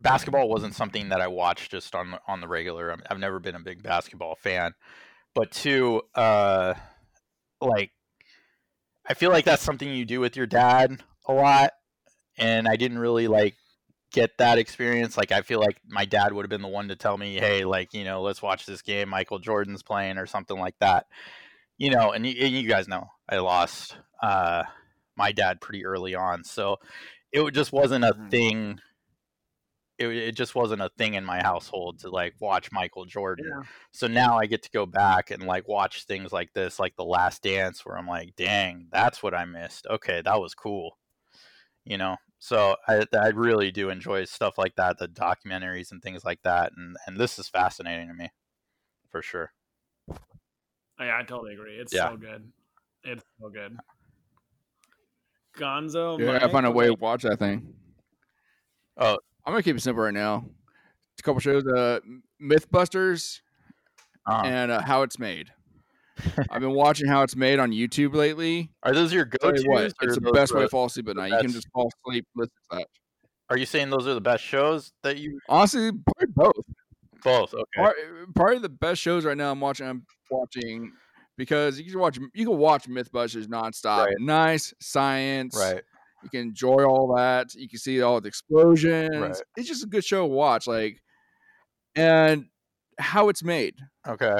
[0.00, 2.90] basketball wasn't something that I watched just on on the regular.
[2.90, 4.74] I'm- I've never been a big basketball fan,
[5.34, 6.74] but two, uh,
[7.60, 7.92] like
[9.06, 11.72] I feel like that's something you do with your dad a lot,
[12.38, 13.56] and I didn't really like
[14.12, 15.16] get that experience.
[15.16, 17.64] Like I feel like my dad would have been the one to tell me, "Hey,
[17.64, 19.08] like you know, let's watch this game.
[19.10, 21.06] Michael Jordan's playing or something like that."
[21.76, 24.64] You know, and you, and you guys know I lost uh,
[25.16, 26.78] my dad pretty early on, so
[27.32, 28.30] it just wasn't a Mhm.
[28.30, 28.80] thing
[29.98, 33.46] it, it just wasn't a thing in my household to like watch Michael Jordan.
[33.48, 33.62] Yeah.
[33.92, 37.04] So now I get to go back and like watch things like this, like The
[37.04, 39.86] Last Dance, where I'm like, dang, that's what I missed.
[39.88, 40.98] Okay, that was cool.
[41.84, 46.24] You know, so I I really do enjoy stuff like that, the documentaries and things
[46.24, 48.30] like that, and and this is fascinating to me,
[49.10, 49.52] for sure.
[50.98, 51.76] Oh, yeah, I totally agree.
[51.78, 52.08] It's Yeah.
[52.08, 52.50] so good.
[53.04, 53.76] It's so good.
[55.58, 56.18] Gonzo.
[56.20, 57.74] Yeah, I Mike, find a way to watch that thing.
[58.96, 59.18] Oh.
[59.46, 60.44] I'm gonna keep it simple right now.
[61.12, 62.00] It's A couple shows, uh,
[62.42, 63.40] MythBusters
[64.26, 65.50] Uh, and uh, How It's Made.
[66.50, 68.70] I've been watching How It's Made on YouTube lately.
[68.84, 69.64] are those your Tell go-tos?
[69.64, 71.32] you it's the those best way to fall asleep at night.
[71.32, 72.86] You can just fall asleep listen to that.
[73.50, 76.64] Are you saying those are the best shows that you Honestly, probably both.
[77.22, 77.52] both?
[77.52, 77.64] Okay.
[77.76, 77.96] Part-
[78.34, 79.50] Probably the best shows right now.
[79.52, 79.86] I'm watching.
[79.86, 80.92] I'm watching
[81.36, 82.18] because you can watch.
[82.34, 84.06] You can watch MythBusters nonstop.
[84.06, 84.14] Right.
[84.18, 85.56] Nice science.
[85.56, 85.82] Right.
[86.22, 87.54] You can enjoy all that.
[87.54, 89.10] You can see all the explosions.
[89.14, 89.42] Right.
[89.56, 90.66] It's just a good show to watch.
[90.66, 91.02] Like,
[91.94, 92.46] and
[92.98, 93.76] how it's made.
[94.06, 94.38] Okay.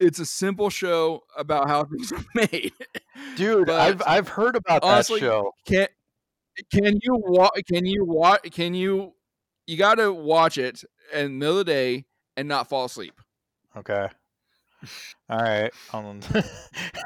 [0.00, 2.72] It's a simple show about how things are made.
[3.36, 5.52] Dude, But I've I've heard about honestly, that show.
[5.66, 5.88] Can
[6.72, 7.60] can you watch?
[7.70, 8.42] Can you watch?
[8.52, 9.14] Can you?
[9.66, 12.06] You got to watch it in the middle of the day
[12.36, 13.20] and not fall asleep.
[13.76, 14.08] Okay.
[15.28, 15.72] All right.
[15.92, 16.20] Um,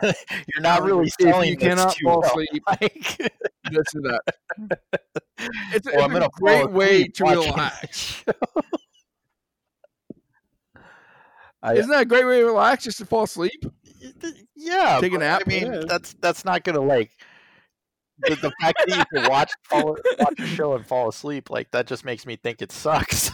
[0.02, 3.32] you're not Um, really selling you cannot fall asleep, Mike.
[3.70, 4.78] listen to that.
[5.72, 8.24] It's, Well, it's a great way to relax.
[11.62, 12.84] I, Isn't that a great way to relax?
[12.84, 13.64] Just to fall asleep.
[14.56, 15.42] yeah, Take a nap?
[15.46, 15.82] I mean, Yeah.
[15.86, 17.12] that's that's not gonna like
[18.18, 21.70] the, the fact that you can watch fall, watch a show and fall asleep like
[21.70, 23.30] that just makes me think it sucks,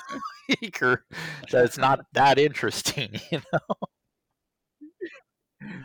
[0.62, 1.05] Like, or
[1.51, 3.76] that it's not that interesting, you know.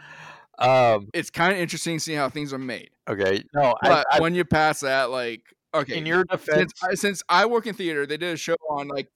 [0.59, 1.09] Um.
[1.15, 2.91] It's kind of interesting seeing how things are made.
[3.09, 3.43] Okay.
[3.55, 3.75] No.
[3.81, 5.41] I, But I, when you pass that, like,
[5.73, 8.55] okay, in your defense, since I, since I work in theater, they did a show
[8.69, 9.09] on like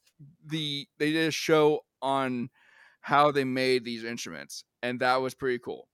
[0.46, 2.50] the they did a show on
[3.02, 5.88] how they made these instruments, and that was pretty cool.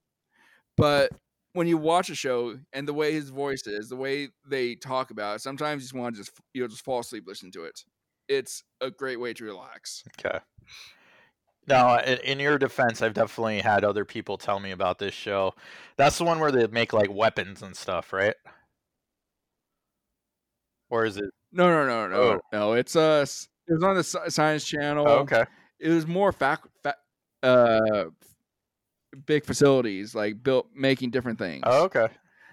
[0.78, 1.12] But
[1.54, 5.12] when you watch a show and the way his voice is, the way they talk
[5.12, 7.84] about it, sometimes you just want to just you'll just fall asleep listening to it.
[8.28, 10.04] It's a great way to relax.
[10.20, 10.40] Okay.
[11.68, 15.54] No, in, your defense, I've definitely had other people tell me about this show.
[15.96, 18.36] That's the one where they make like weapons and stuff, right?
[20.90, 21.26] Or is it?
[21.52, 22.40] No, no, no, no, Oh.
[22.52, 22.74] no.
[22.74, 23.26] It's uh,
[23.68, 25.08] it was on the Science Channel.
[25.08, 25.46] Oh, okay.
[25.80, 26.98] it was more fac, fa-
[27.42, 28.06] uh,
[29.26, 31.64] big facilities like built making different things.
[31.66, 32.08] Oh, okay.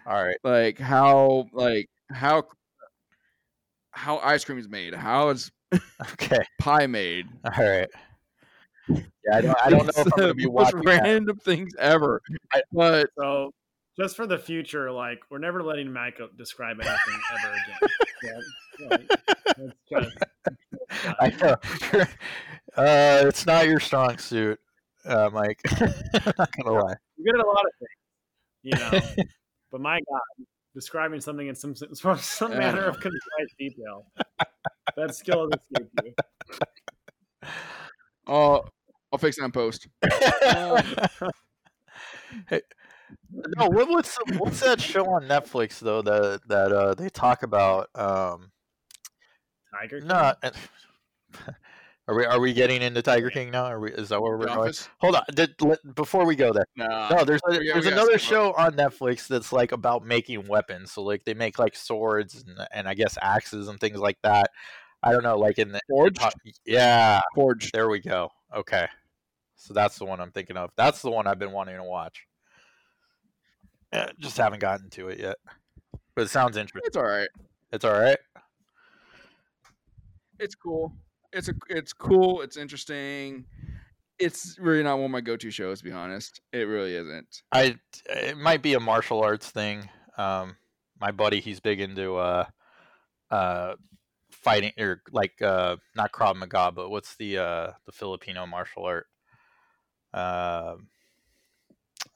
[0.07, 0.37] All right.
[0.45, 2.45] Like how like how
[3.91, 5.51] how ice cream is made, how is
[6.13, 6.39] Okay.
[6.61, 7.27] pie made.
[7.45, 7.89] All right.
[8.97, 9.57] Yeah, I don't.
[9.65, 11.03] I don't know if I'm gonna be most watching that.
[11.03, 12.23] random things ever.
[12.53, 13.53] I- but So,
[13.99, 17.91] just for the future, like we're never letting Mike describe anything ever again.
[18.23, 18.39] Yeah,
[18.81, 18.97] yeah,
[19.57, 21.57] it's just- I know.
[22.77, 24.61] uh, it's not your strong suit,
[25.07, 25.59] uh, Mike.
[25.81, 26.95] I'm not gonna lie.
[27.17, 27.97] You're good at a lot of things,
[28.63, 29.25] you know.
[29.73, 34.05] but my God, describing something in some some, some manner of concise detail,
[34.97, 37.49] that skill has escaped you.
[38.27, 38.65] oh,
[39.13, 39.89] I'll fix that in post.
[43.33, 47.89] no, what, what's what's that show on Netflix though that that uh, they talk about?
[47.95, 48.53] Um,
[49.75, 49.99] Tiger.
[49.99, 50.09] King?
[50.09, 50.39] not.
[52.11, 53.67] Are we are we getting into Tiger King now?
[53.67, 54.73] Are we, is that where we're The going?
[54.99, 56.67] Hold on, did, let, before we go there.
[56.75, 57.09] Nah.
[57.09, 58.53] No, there's a, there's another skip over.
[58.53, 60.91] show on Netflix that's like about making weapons.
[60.91, 64.51] So like they make like swords and, and I guess axes and things like that.
[65.05, 66.21] I don't know, like in the Forged.
[66.67, 67.71] yeah, Forged.
[67.73, 68.31] there we go.
[68.57, 68.89] Okay,
[69.61, 70.71] so that's the one I'm thinking of.
[70.75, 72.27] That's the one I've been wanting to watch.
[73.93, 75.37] Yeah, just haven't gotten to it yet,
[76.15, 76.87] but it sounds interesting.
[76.87, 77.29] It's all right.
[77.71, 78.17] It's all right.
[80.39, 80.95] It's cool.
[81.33, 82.41] It's a it's cool.
[82.41, 83.45] It's interesting.
[84.19, 86.41] It's really not one of my go-to shows, to be honest.
[86.53, 87.43] It really isn't.
[87.53, 89.91] I it might be a martial arts thing.
[90.17, 90.57] Um,
[90.99, 92.47] my buddy, he's big into uh,
[93.31, 93.75] uh,
[94.31, 99.07] fighting or like uh, not Krav Maga, but what's the uh the Filipino martial art?
[100.13, 100.89] Um,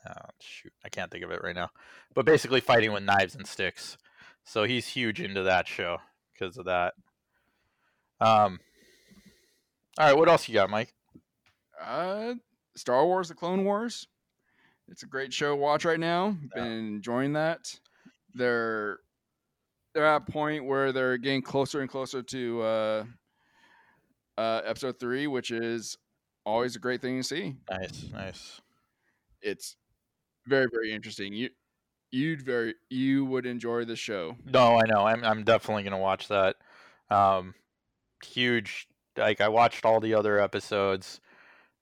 [0.08, 1.70] oh, shoot, I can't think of it right now.
[2.14, 3.96] But basically, fighting with knives and sticks.
[4.44, 5.98] So he's huge into that show
[6.32, 6.94] because of that.
[8.20, 8.60] Um.
[9.96, 10.92] All right, what else you got, Mike?
[11.80, 12.34] Uh,
[12.76, 14.08] Star Wars: The Clone Wars.
[14.88, 16.36] It's a great show to watch right now.
[16.56, 16.62] Yeah.
[16.62, 17.74] Been enjoying that.
[18.34, 18.98] They're
[19.94, 23.04] they're at a point where they're getting closer and closer to uh,
[24.36, 25.96] uh, episode three, which is
[26.44, 27.56] always a great thing to see.
[27.70, 28.60] Nice, nice.
[29.42, 29.76] It's
[30.46, 31.32] very very interesting.
[31.32, 31.50] You
[32.10, 34.36] you'd very you would enjoy the show.
[34.44, 35.06] No, I know.
[35.06, 36.56] I'm I'm definitely gonna watch that.
[37.10, 37.54] Um,
[38.24, 38.88] huge.
[39.16, 41.20] Like I watched all the other episodes.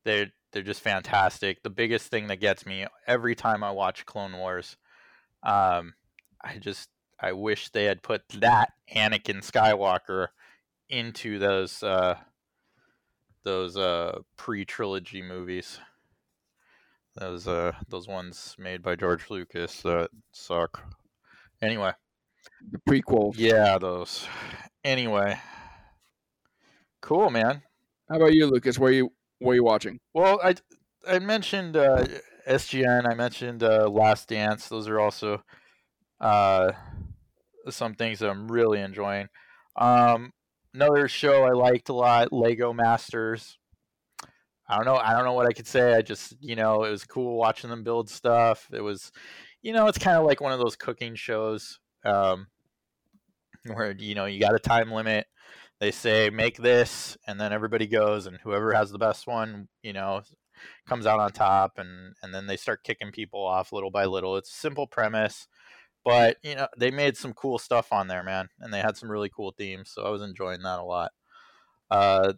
[0.04, 1.62] They're they're just fantastic.
[1.62, 4.76] The biggest thing that gets me every time I watch Clone Wars,
[5.42, 5.94] um,
[6.42, 10.28] I just I wish they had put that Anakin Skywalker
[10.88, 12.16] into those uh,
[13.44, 15.78] those uh, pre trilogy movies.
[17.14, 20.82] Those uh those ones made by George Lucas that suck.
[21.60, 21.92] Anyway,
[22.70, 23.34] The prequel.
[23.36, 24.26] yeah, those.
[24.82, 25.38] Anyway,
[27.02, 27.62] cool, man.
[28.08, 28.78] How about you, Lucas?
[28.78, 30.00] Where you where you watching?
[30.14, 30.54] Well, I
[31.06, 32.06] I mentioned uh,
[32.48, 33.06] SGN.
[33.06, 34.68] I mentioned uh, Last Dance.
[34.68, 35.42] Those are also
[36.20, 36.72] uh,
[37.68, 39.28] some things that I'm really enjoying.
[39.76, 40.32] Um,
[40.74, 43.58] another show I liked a lot, Lego Masters.
[44.68, 44.96] I don't know.
[44.96, 45.94] I don't know what I could say.
[45.94, 48.68] I just, you know, it was cool watching them build stuff.
[48.72, 49.12] It was,
[49.60, 52.46] you know, it's kind of like one of those cooking shows um,
[53.66, 55.26] where you know you got a time limit.
[55.80, 59.92] They say make this, and then everybody goes, and whoever has the best one, you
[59.92, 60.22] know,
[60.86, 64.36] comes out on top, and and then they start kicking people off little by little.
[64.36, 65.48] It's a simple premise,
[66.04, 69.10] but you know they made some cool stuff on there, man, and they had some
[69.10, 69.90] really cool themes.
[69.94, 71.12] So I was enjoying that a lot.
[71.90, 72.34] Uh,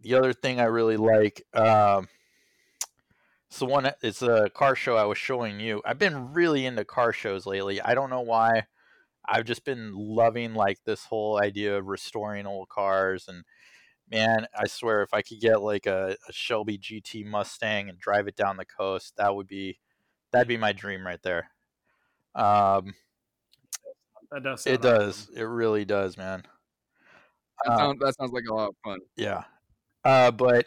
[0.00, 2.08] the other thing I really like, um,
[3.48, 3.90] it's the one.
[4.02, 5.82] It's a car show I was showing you.
[5.84, 7.80] I've been really into car shows lately.
[7.80, 8.66] I don't know why.
[9.28, 13.44] I've just been loving like this whole idea of restoring old cars and
[14.10, 18.28] man, I swear if I could get like a, a Shelby GT Mustang and drive
[18.28, 19.78] it down the coast, that would be
[20.32, 21.50] that'd be my dream right there.
[22.36, 22.94] Um,
[24.30, 24.66] That does.
[24.66, 25.22] it sound does.
[25.22, 25.34] awesome.
[25.36, 26.42] It really does, man.
[27.64, 29.00] That, Uh, sounds, that sounds like a lot of fun.
[29.16, 29.44] Yeah.
[30.04, 30.66] Uh, but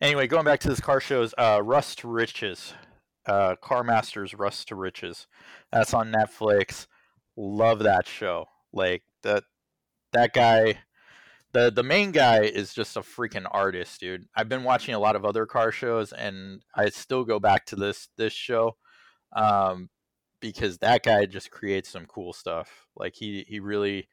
[0.00, 2.72] anyway, going back to this car shows, uh, Rust to Riches,
[3.26, 5.26] uh, Car Masters Rust to Riches.
[5.70, 6.86] That's on Netflix.
[7.36, 8.46] Love that show.
[8.72, 9.44] Like that,
[10.12, 10.80] that guy,
[11.52, 14.26] the the main guy is just a freaking artist, dude.
[14.34, 17.76] I've been watching a lot of other car shows, and I still go back to
[17.76, 18.76] this this show,
[19.34, 19.90] um,
[20.40, 22.86] because that guy just creates some cool stuff.
[22.96, 24.08] Like he he really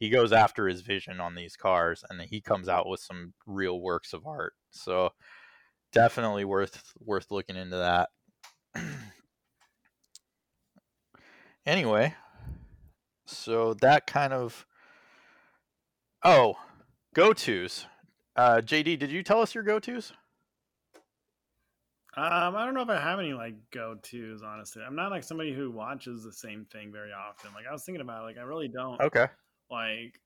[0.00, 3.80] he goes after his vision on these cars and he comes out with some real
[3.80, 5.10] works of art so
[5.92, 8.08] definitely worth worth looking into that
[11.66, 12.14] anyway
[13.26, 14.66] so that kind of
[16.24, 16.54] oh
[17.14, 17.86] go-to's
[18.36, 20.12] uh, jd did you tell us your go-to's
[22.16, 24.42] Um, I don't know if I have any like go tos.
[24.42, 27.50] Honestly, I'm not like somebody who watches the same thing very often.
[27.54, 29.00] Like I was thinking about, it, like I really don't.
[29.00, 29.26] okay
[29.70, 30.20] Like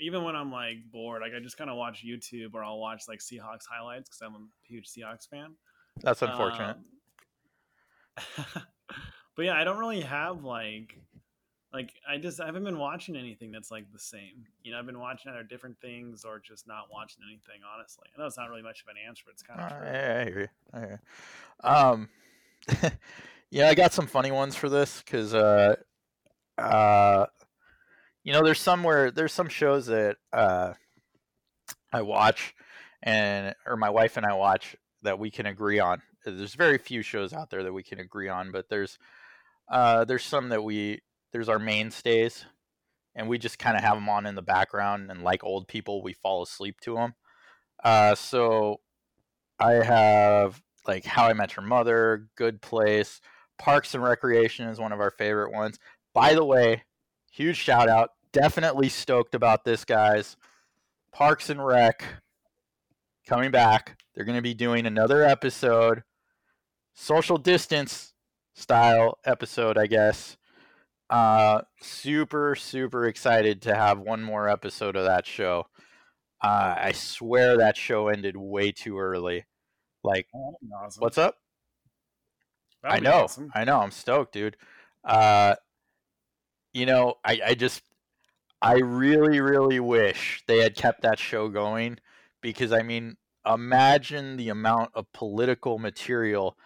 [0.00, 3.04] even when I'm like bored, like I just kind of watch YouTube or I'll watch
[3.06, 5.54] like Seahawks highlights because I'm a huge Seahawks fan.
[6.02, 6.76] that's unfortunate
[8.16, 8.62] Um,
[9.36, 10.98] but yeah, I don't really have like
[11.72, 14.46] like I just I haven't been watching anything that's like the same.
[14.62, 17.60] You know, I've been watching either different things or just not watching anything.
[17.76, 19.76] Honestly, I know it's not really much of an answer, but it's kind of Uh,
[19.76, 19.86] true.
[19.86, 20.98] yeah, I you.
[21.62, 21.90] I.
[21.90, 22.08] Um,
[23.50, 25.76] yeah, I got some funny ones for this because, uh,
[26.58, 27.26] uh,
[28.22, 30.74] you know, there's somewhere there's some shows that uh,
[31.92, 32.54] I watch
[33.02, 36.02] and or my wife and I watch that we can agree on.
[36.24, 38.98] There's very few shows out there that we can agree on, but there's
[39.68, 41.02] uh, there's some that we
[41.32, 42.44] there's our mainstays,
[43.14, 46.02] and we just kind of have them on in the background, and like old people,
[46.02, 47.14] we fall asleep to them.
[47.82, 48.80] Uh, so
[49.58, 53.20] I have like How I Met Your Mother, Good Place,
[53.58, 55.78] Parks and Recreation is one of our favorite ones.
[56.14, 56.84] By the way,
[57.30, 58.10] huge shout out.
[58.32, 60.36] Definitely stoked about this, guys.
[61.12, 62.04] Parks and Rec
[63.26, 64.02] coming back.
[64.14, 66.02] They're going to be doing another episode,
[66.94, 68.12] social distance
[68.54, 70.36] style episode, I guess.
[71.08, 75.66] Uh, super, super excited to have one more episode of that show.
[76.42, 79.44] Uh, I swear that show ended way too early.
[80.02, 81.00] Like, Oh, awesome.
[81.00, 81.36] what's up?
[82.82, 83.50] That'd I know, awesome.
[83.54, 83.80] I know.
[83.80, 84.56] I'm stoked, dude.
[85.04, 85.54] Uh,
[86.72, 87.82] you know, I, I just,
[88.62, 91.98] I really, really wish they had kept that show going
[92.40, 96.56] because I mean, imagine the amount of political material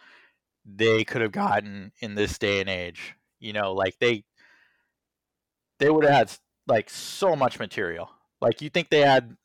[0.65, 3.15] they could have gotten in this day and age.
[3.41, 4.25] You know, like they,
[5.81, 6.33] they would have had
[6.69, 8.11] like so much material.
[8.41, 9.37] Like you think they had,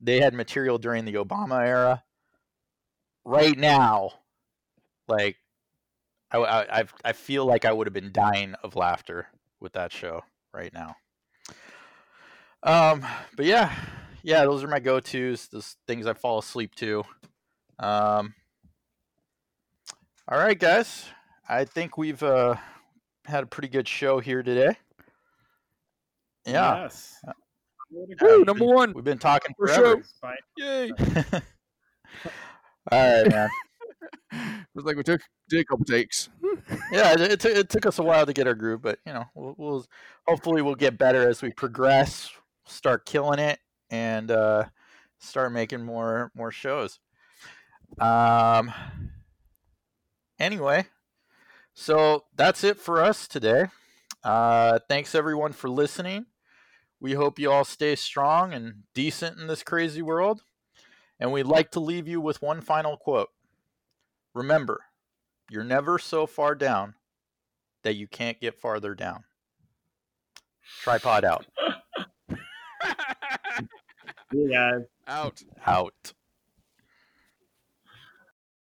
[0.00, 2.04] they had material during the Obama era.
[3.24, 4.12] Right now,
[5.08, 5.36] like
[6.30, 9.26] I, I, I've- feel like I would have been dying of laughter
[9.60, 10.22] with that show
[10.54, 10.94] right now.
[12.62, 13.04] Um,
[13.36, 13.74] but yeah,
[14.22, 15.48] yeah, those are my go-tos.
[15.48, 17.04] Those things I fall asleep to.
[17.78, 18.34] Um,
[20.26, 21.06] all right, guys.
[21.48, 22.56] I think we've uh,
[23.26, 24.76] had a pretty good show here today.
[26.48, 26.82] Yeah.
[26.82, 27.16] Yes.
[28.20, 28.92] Woo, number one.
[28.92, 30.04] We've been talking For forever.
[30.22, 30.34] sure.
[30.58, 30.90] Yay.
[32.90, 33.48] All right, man.
[34.30, 36.28] It was like we took did a couple takes.
[36.92, 39.12] yeah, it, it, took it took us a while to get our groove, but you
[39.12, 39.86] know, we'll, we'll
[40.26, 42.30] hopefully we'll get better as we progress,
[42.66, 43.58] start killing it,
[43.90, 44.66] and uh,
[45.18, 47.00] start making more more shows.
[47.98, 48.70] Um.
[50.38, 50.86] Anyway,
[51.74, 53.66] so that's it for us today.
[54.22, 56.26] Uh, thanks everyone for listening.
[57.00, 60.42] We hope you all stay strong and decent in this crazy world.
[61.20, 63.30] And we'd like to leave you with one final quote.
[64.34, 64.80] Remember,
[65.50, 66.94] you're never so far down
[67.82, 69.24] that you can't get farther down.
[70.82, 71.46] Tripod out.
[74.32, 74.80] Yeah.
[75.06, 75.42] Out.
[75.66, 76.12] Out.